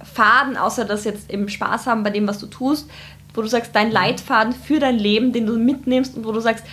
Faden, 0.03 0.57
außer 0.57 0.85
dass 0.85 1.05
jetzt 1.05 1.31
eben 1.31 1.49
Spaß 1.49 1.87
haben 1.87 2.05
bei 2.05 2.11
dem, 2.11 2.29
was 2.29 2.39
du 2.39 2.47
tust, 2.47 2.89
wo 3.35 3.43
du 3.43 3.49
sagst, 3.49 3.75
dein 3.75 3.91
Leitfaden 3.91 4.53
für 4.53 4.79
dein 4.81 4.99
Leben, 4.99 5.33
den 5.33 5.47
du 5.47 5.59
mitnimmst 5.59 6.17
und 6.17 6.25
wo 6.25 6.33
du 6.33 6.41
sagst, 6.41 6.65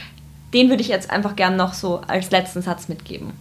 den 0.53 0.69
würde 0.69 0.81
ich 0.81 0.87
jetzt 0.87 1.09
einfach 1.09 1.35
gern 1.35 1.55
noch 1.55 1.73
so 1.73 2.01
als 2.07 2.31
letzten 2.31 2.61
Satz 2.61 2.87
mitgeben? 2.87 3.33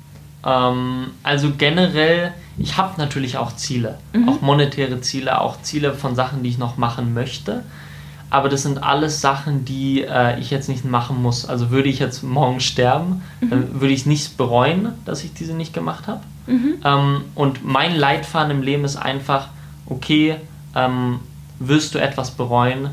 Ähm, 0.44 1.06
also 1.22 1.52
generell, 1.56 2.32
ich 2.58 2.76
habe 2.76 2.94
natürlich 2.98 3.38
auch 3.38 3.54
Ziele, 3.56 3.98
mhm. 4.12 4.28
auch 4.28 4.40
monetäre 4.40 5.00
Ziele, 5.00 5.40
auch 5.40 5.62
Ziele 5.62 5.94
von 5.94 6.14
Sachen, 6.14 6.42
die 6.42 6.50
ich 6.50 6.58
noch 6.58 6.76
machen 6.76 7.14
möchte. 7.14 7.64
Aber 8.30 8.48
das 8.48 8.62
sind 8.62 8.82
alles 8.82 9.20
Sachen, 9.20 9.64
die 9.64 10.02
äh, 10.02 10.40
ich 10.40 10.50
jetzt 10.50 10.68
nicht 10.68 10.84
machen 10.84 11.22
muss. 11.22 11.46
Also 11.46 11.70
würde 11.70 11.88
ich 11.88 12.00
jetzt 12.00 12.22
morgen 12.24 12.58
sterben, 12.60 13.22
mhm. 13.40 13.50
dann 13.50 13.80
würde 13.80 13.94
ich 13.94 14.00
es 14.00 14.06
nicht 14.06 14.36
bereuen, 14.36 14.88
dass 15.04 15.22
ich 15.22 15.32
diese 15.34 15.54
nicht 15.54 15.72
gemacht 15.72 16.08
habe. 16.08 16.20
Mhm. 16.46 16.74
Ähm, 16.84 17.20
und 17.34 17.64
mein 17.64 17.94
Leitfaden 17.94 18.50
im 18.50 18.62
Leben 18.62 18.84
ist 18.84 18.96
einfach, 18.96 19.48
okay, 19.86 20.36
ähm, 20.74 21.20
wirst 21.60 21.94
du 21.94 22.00
etwas 22.00 22.32
bereuen, 22.32 22.90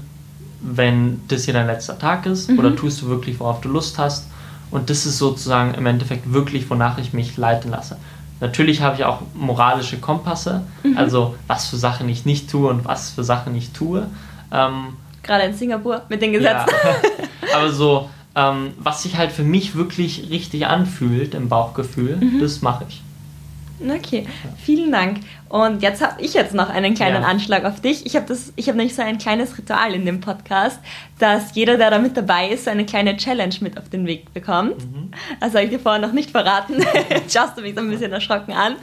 wenn 0.62 1.21
das 1.28 1.45
hier 1.45 1.54
dein 1.54 1.67
letzter 1.67 1.97
Tag 1.97 2.26
ist? 2.26 2.50
Mhm. 2.50 2.60
Oder 2.60 2.76
tust 2.76 3.02
du 3.02 3.08
wirklich, 3.08 3.39
worauf 3.39 3.62
du 3.62 3.69
Lust 3.69 3.97
hast? 3.97 4.28
Und 4.69 4.89
das 4.89 5.06
ist 5.06 5.17
sozusagen 5.17 5.74
im 5.74 5.86
Endeffekt 5.86 6.32
wirklich, 6.32 6.69
wonach 6.69 6.97
ich 6.97 7.13
mich 7.13 7.36
leiten 7.38 7.71
lasse. 7.71 7.97
Natürlich 8.39 8.82
habe 8.82 8.95
ich 8.95 9.04
auch 9.04 9.21
moralische 9.36 10.00
Kompasse, 10.00 10.63
mhm. 10.84 10.97
also 10.97 11.36
was 11.47 11.67
für 11.67 11.78
Sachen 11.78 12.10
ich 12.10 12.26
nicht 12.26 12.50
tue 12.50 12.69
und 12.69 12.86
was 12.86 13.12
für 13.12 13.24
Sachen 13.24 13.56
ich 13.56 13.71
tue. 13.71 14.08
Ähm, 14.52 14.93
Gerade 15.21 15.43
in 15.43 15.54
Singapur 15.54 16.02
mit 16.10 16.21
den 16.21 16.34
Gesetzen. 16.34 16.74
Ja. 16.84 17.56
Aber 17.56 17.71
so, 17.71 18.10
ähm, 18.36 18.71
was 18.80 19.04
sich 19.04 19.17
halt 19.17 19.32
für 19.32 19.43
mich 19.43 19.76
wirklich 19.76 20.30
richtig 20.30 20.65
anfühlt 20.65 21.36
im 21.36 21.50
Bauchgefühl, 21.50 22.17
mhm. 22.17 22.39
das 22.39 22.62
mache 22.62 22.86
ich. 22.88 23.02
Okay, 23.89 24.28
vielen 24.63 24.91
Dank. 24.91 25.20
Und 25.50 25.82
jetzt 25.82 26.02
habe 26.02 26.22
ich 26.22 26.34
jetzt 26.34 26.54
noch 26.54 26.70
einen 26.70 26.94
kleinen 26.94 27.24
ja. 27.24 27.28
Anschlag 27.28 27.65
auf 27.65 27.82
dich. 27.82 28.06
Ich 28.06 28.15
habe 28.15 28.26
das, 28.26 28.54
nämlich 28.56 28.96
so 28.96 29.02
ein 29.02 29.17
kleines 29.17 29.58
Ritual 29.58 29.94
in 29.94 30.06
dem 30.06 30.22
Podcast, 30.22 30.80
dass 31.20 31.54
jeder, 31.56 31.78
der 31.78 31.91
da 31.91 32.00
mit 32.00 32.15
dabei 32.15 32.50
ist, 32.50 32.65
so 32.65 32.72
eine 32.72 32.86
kleine 32.86 33.17
Challenge 33.17 33.56
mit 33.60 33.78
auf 33.78 33.89
den 33.89 34.08
Weg 34.08 34.34
bekommt. 34.34 34.78
Mhm. 34.78 35.12
Das 35.41 35.50
habe 35.50 35.63
ich 35.63 35.70
dir 35.70 35.80
vorher 35.80 36.02
noch 36.02 36.13
nicht 36.13 36.32
verraten. 36.32 36.76
Schaust 37.30 37.58
du 37.58 37.62
mich 37.62 37.76
so 37.76 37.82
ein 37.82 37.89
bisschen 37.89 38.13
erschrocken 38.13 38.54
an. 38.54 38.76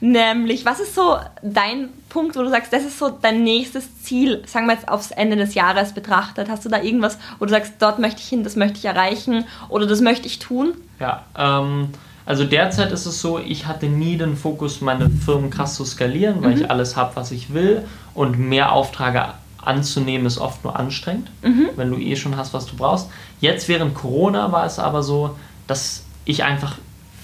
Nämlich, 0.00 0.64
was 0.66 0.80
ist 0.80 0.94
so 0.94 1.18
dein 1.42 1.88
Punkt, 2.08 2.36
wo 2.36 2.42
du 2.42 2.48
sagst, 2.48 2.72
das 2.72 2.84
ist 2.84 2.98
so 2.98 3.10
dein 3.10 3.42
nächstes 3.42 4.02
Ziel, 4.02 4.42
sagen 4.46 4.66
wir 4.66 4.74
jetzt 4.74 4.88
aufs 4.88 5.10
Ende 5.10 5.36
des 5.36 5.54
Jahres 5.54 5.92
betrachtet? 5.92 6.50
Hast 6.50 6.64
du 6.64 6.68
da 6.68 6.82
irgendwas, 6.82 7.18
wo 7.38 7.44
du 7.44 7.50
sagst, 7.50 7.74
dort 7.78 7.98
möchte 7.98 8.20
ich 8.20 8.28
hin, 8.28 8.44
das 8.44 8.56
möchte 8.56 8.78
ich 8.78 8.84
erreichen 8.84 9.44
oder 9.68 9.86
das 9.86 10.00
möchte 10.00 10.26
ich 10.26 10.38
tun? 10.38 10.72
Ja, 10.98 11.24
ähm 11.38 11.90
also 12.30 12.44
derzeit 12.44 12.92
ist 12.92 13.06
es 13.06 13.20
so, 13.20 13.40
ich 13.40 13.66
hatte 13.66 13.86
nie 13.86 14.16
den 14.16 14.36
Fokus, 14.36 14.80
meine 14.80 15.10
Firmen 15.10 15.50
krass 15.50 15.74
zu 15.74 15.84
skalieren, 15.84 16.44
weil 16.44 16.52
mhm. 16.52 16.60
ich 16.60 16.70
alles 16.70 16.94
habe, 16.94 17.16
was 17.16 17.32
ich 17.32 17.52
will. 17.52 17.82
Und 18.14 18.38
mehr 18.38 18.70
Aufträge 18.70 19.30
anzunehmen 19.60 20.28
ist 20.28 20.38
oft 20.38 20.62
nur 20.62 20.78
anstrengend, 20.78 21.28
mhm. 21.42 21.70
wenn 21.74 21.90
du 21.90 21.98
eh 21.98 22.14
schon 22.14 22.36
hast, 22.36 22.54
was 22.54 22.66
du 22.66 22.76
brauchst. 22.76 23.08
Jetzt 23.40 23.68
während 23.68 23.96
Corona 23.96 24.52
war 24.52 24.64
es 24.64 24.78
aber 24.78 25.02
so, 25.02 25.34
dass 25.66 26.04
ich 26.24 26.44
einfach 26.44 26.76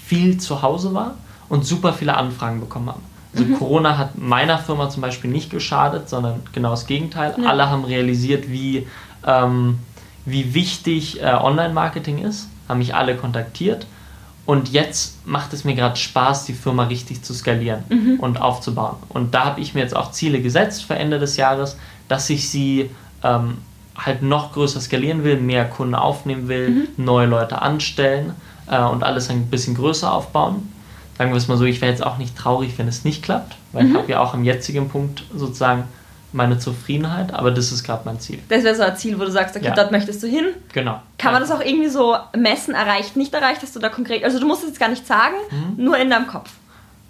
viel 0.05 0.39
zu 0.39 0.61
Hause 0.61 0.93
war 0.93 1.13
und 1.47 1.65
super 1.65 1.93
viele 1.93 2.17
Anfragen 2.17 2.59
bekommen 2.59 2.89
habe. 2.89 2.99
Also 3.33 3.45
mhm. 3.45 3.57
Corona 3.59 3.97
hat 3.97 4.17
meiner 4.17 4.57
Firma 4.57 4.89
zum 4.89 5.01
Beispiel 5.01 5.31
nicht 5.31 5.49
geschadet, 5.49 6.09
sondern 6.09 6.41
genau 6.51 6.71
das 6.71 6.85
Gegenteil. 6.85 7.33
Ja. 7.41 7.47
Alle 7.47 7.69
haben 7.69 7.85
realisiert, 7.85 8.49
wie, 8.49 8.85
ähm, 9.25 9.79
wie 10.25 10.53
wichtig 10.53 11.21
äh, 11.21 11.27
Online-Marketing 11.27 12.17
ist, 12.17 12.49
haben 12.67 12.79
mich 12.79 12.93
alle 12.93 13.15
kontaktiert 13.15 13.87
und 14.47 14.69
jetzt 14.69 15.27
macht 15.27 15.51
es 15.51 15.65
mir 15.65 15.75
gerade 15.75 15.97
Spaß, 15.97 16.45
die 16.45 16.53
Firma 16.53 16.85
richtig 16.85 17.21
zu 17.21 17.33
skalieren 17.33 17.83
mhm. 17.89 18.19
und 18.21 18.41
aufzubauen. 18.41 18.95
Und 19.09 19.33
da 19.33 19.43
habe 19.43 19.59
ich 19.59 19.73
mir 19.73 19.81
jetzt 19.81 19.93
auch 19.93 20.11
Ziele 20.11 20.41
gesetzt 20.41 20.85
für 20.85 20.95
Ende 20.95 21.19
des 21.19 21.35
Jahres, 21.35 21.77
dass 22.07 22.29
ich 22.29 22.49
sie 22.49 22.89
ähm, 23.25 23.57
halt 23.97 24.21
noch 24.21 24.53
größer 24.53 24.79
skalieren 24.79 25.25
will, 25.25 25.35
mehr 25.35 25.65
Kunden 25.65 25.95
aufnehmen 25.95 26.47
will, 26.47 26.69
mhm. 26.69 26.87
neue 26.95 27.27
Leute 27.27 27.61
anstellen 27.61 28.35
äh, 28.71 28.81
und 28.81 29.03
alles 29.03 29.29
ein 29.29 29.47
bisschen 29.47 29.75
größer 29.75 30.11
aufbauen. 30.13 30.71
Sagen 31.17 31.31
wir 31.31 31.37
es 31.37 31.49
mal 31.49 31.57
so, 31.57 31.65
ich 31.65 31.81
wäre 31.81 31.91
jetzt 31.91 32.05
auch 32.05 32.17
nicht 32.17 32.37
traurig, 32.37 32.77
wenn 32.77 32.87
es 32.87 33.03
nicht 33.03 33.23
klappt, 33.23 33.57
weil 33.73 33.83
mhm. 33.83 33.91
ich 33.91 33.97
habe 33.97 34.11
ja 34.13 34.21
auch 34.21 34.33
am 34.33 34.45
jetzigen 34.45 34.87
Punkt 34.87 35.25
sozusagen 35.35 35.83
meine 36.33 36.59
Zufriedenheit, 36.59 37.33
aber 37.33 37.51
das 37.51 37.71
ist 37.71 37.83
gerade 37.83 38.03
mein 38.05 38.19
Ziel. 38.19 38.39
Das 38.49 38.63
wäre 38.63 38.75
so 38.75 38.83
ein 38.83 38.95
Ziel, 38.97 39.19
wo 39.19 39.23
du 39.23 39.31
sagst, 39.31 39.55
okay, 39.55 39.67
ja. 39.67 39.73
dort 39.73 39.91
möchtest 39.91 40.21
du 40.21 40.27
hin. 40.27 40.45
Genau. 40.73 41.01
Kann 41.17 41.31
man 41.33 41.41
das 41.41 41.51
auch 41.51 41.61
irgendwie 41.61 41.89
so 41.89 42.17
messen, 42.35 42.73
erreicht, 42.73 43.15
nicht 43.15 43.33
erreicht? 43.33 43.61
Hast 43.61 43.75
du 43.75 43.79
da 43.79 43.89
konkret, 43.89 44.23
also 44.23 44.39
du 44.39 44.45
musst 44.45 44.63
es 44.63 44.69
jetzt 44.69 44.79
gar 44.79 44.89
nicht 44.89 45.07
sagen, 45.07 45.35
mhm. 45.49 45.83
nur 45.83 45.97
in 45.97 46.09
deinem 46.09 46.27
Kopf. 46.27 46.51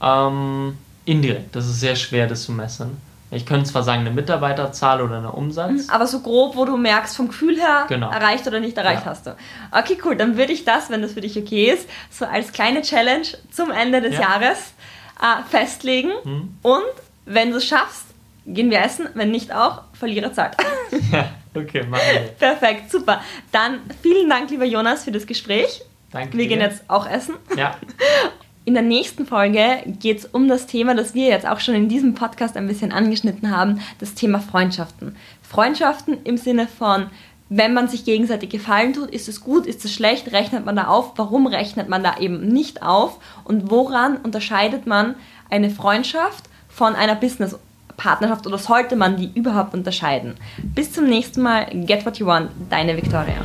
Ähm, 0.01 0.77
indirekt, 1.05 1.55
das 1.55 1.65
ist 1.65 1.79
sehr 1.79 1.95
schwer, 1.95 2.27
das 2.27 2.43
zu 2.43 2.51
messen. 2.51 3.01
Ich 3.29 3.45
könnte 3.45 3.69
zwar 3.69 3.83
sagen, 3.83 4.01
eine 4.01 4.11
Mitarbeiterzahl 4.11 5.01
oder 5.01 5.17
eine 5.17 5.31
Umsatz. 5.31 5.71
Mhm, 5.71 5.89
aber 5.89 6.07
so 6.07 6.21
grob, 6.21 6.55
wo 6.55 6.63
du 6.63 6.77
merkst, 6.77 7.17
vom 7.17 7.27
Gefühl 7.27 7.59
her, 7.59 7.85
genau. 7.89 8.09
erreicht 8.09 8.47
oder 8.47 8.61
nicht 8.61 8.77
erreicht 8.77 9.03
ja. 9.03 9.11
hast 9.11 9.27
du. 9.27 9.35
Okay, 9.71 9.97
cool. 10.05 10.15
Dann 10.15 10.37
würde 10.37 10.53
ich 10.53 10.63
das, 10.63 10.89
wenn 10.89 11.01
das 11.01 11.11
für 11.11 11.21
dich 11.21 11.37
okay 11.37 11.71
ist, 11.71 11.89
so 12.09 12.25
als 12.25 12.53
kleine 12.53 12.83
Challenge 12.83 13.27
zum 13.51 13.71
Ende 13.71 13.99
des 13.99 14.13
ja. 14.13 14.21
Jahres 14.21 14.73
äh, 15.21 15.43
festlegen. 15.49 16.11
Mhm. 16.23 16.57
Und 16.61 16.83
wenn 17.25 17.51
du 17.51 17.57
es 17.57 17.65
schaffst, 17.65 18.05
gehen 18.47 18.71
wir 18.71 18.79
essen, 18.79 19.09
wenn 19.13 19.29
nicht 19.29 19.53
auch, 19.53 19.83
Verlierer 19.93 20.33
zahlt. 20.33 20.55
Ja, 21.11 21.29
okay, 21.53 21.85
machen 21.85 22.01
wir. 22.13 22.21
Perfekt, 22.39 22.89
super. 22.89 23.21
Dann 23.51 23.81
vielen 24.01 24.29
Dank, 24.29 24.49
lieber 24.49 24.63
Jonas, 24.65 25.03
für 25.03 25.11
das 25.11 25.27
Gespräch. 25.27 25.81
Danke. 26.11 26.37
Wir 26.37 26.45
dir. 26.45 26.49
gehen 26.49 26.61
jetzt 26.61 26.83
auch 26.89 27.09
essen. 27.09 27.35
Ja. 27.57 27.75
In 28.65 28.73
der 28.73 28.83
nächsten 28.83 29.25
Folge 29.25 29.83
geht 29.85 30.19
es 30.19 30.25
um 30.25 30.47
das 30.47 30.65
Thema, 30.67 30.95
das 30.95 31.13
wir 31.13 31.27
jetzt 31.27 31.47
auch 31.47 31.61
schon 31.61 31.73
in 31.73 31.87
diesem 31.87 32.15
Podcast 32.15 32.57
ein 32.57 32.67
bisschen 32.67 32.91
angeschnitten 32.91 33.55
haben, 33.55 33.79
das 33.99 34.13
Thema 34.13 34.41
Freundschaften. 34.41 35.15
Freundschaften 35.41 36.17
im 36.25 36.35
Sinne 36.35 36.67
von, 36.67 37.09
wenn 37.47 37.73
man 37.73 37.87
sich 37.87 38.03
gegenseitig 38.03 38.49
Gefallen 38.49 38.91
tut, 38.91 39.09
ist 39.09 39.29
es 39.29 39.39
gut, 39.39 39.65
ist 39.65 39.85
es 39.85 39.93
schlecht, 39.93 40.33
rechnet 40.33 40.65
man 40.65 40.75
da 40.75 40.87
auf, 40.87 41.13
warum 41.15 41.47
rechnet 41.47 41.87
man 41.87 42.03
da 42.03 42.17
eben 42.17 42.45
nicht 42.49 42.81
auf 42.83 43.19
und 43.45 43.71
woran 43.71 44.17
unterscheidet 44.17 44.85
man 44.85 45.15
eine 45.49 45.69
Freundschaft 45.69 46.43
von 46.67 46.93
einer 46.93 47.15
Business 47.15 47.57
Partnerschaft 47.97 48.47
oder 48.47 48.57
sollte 48.57 48.95
man 48.95 49.17
die 49.17 49.31
überhaupt 49.33 49.73
unterscheiden? 49.73 50.35
Bis 50.63 50.93
zum 50.93 51.05
nächsten 51.05 51.41
Mal. 51.41 51.65
Get 51.73 52.05
what 52.05 52.17
you 52.17 52.27
want, 52.27 52.51
deine 52.69 52.95
Victoria. 52.95 53.35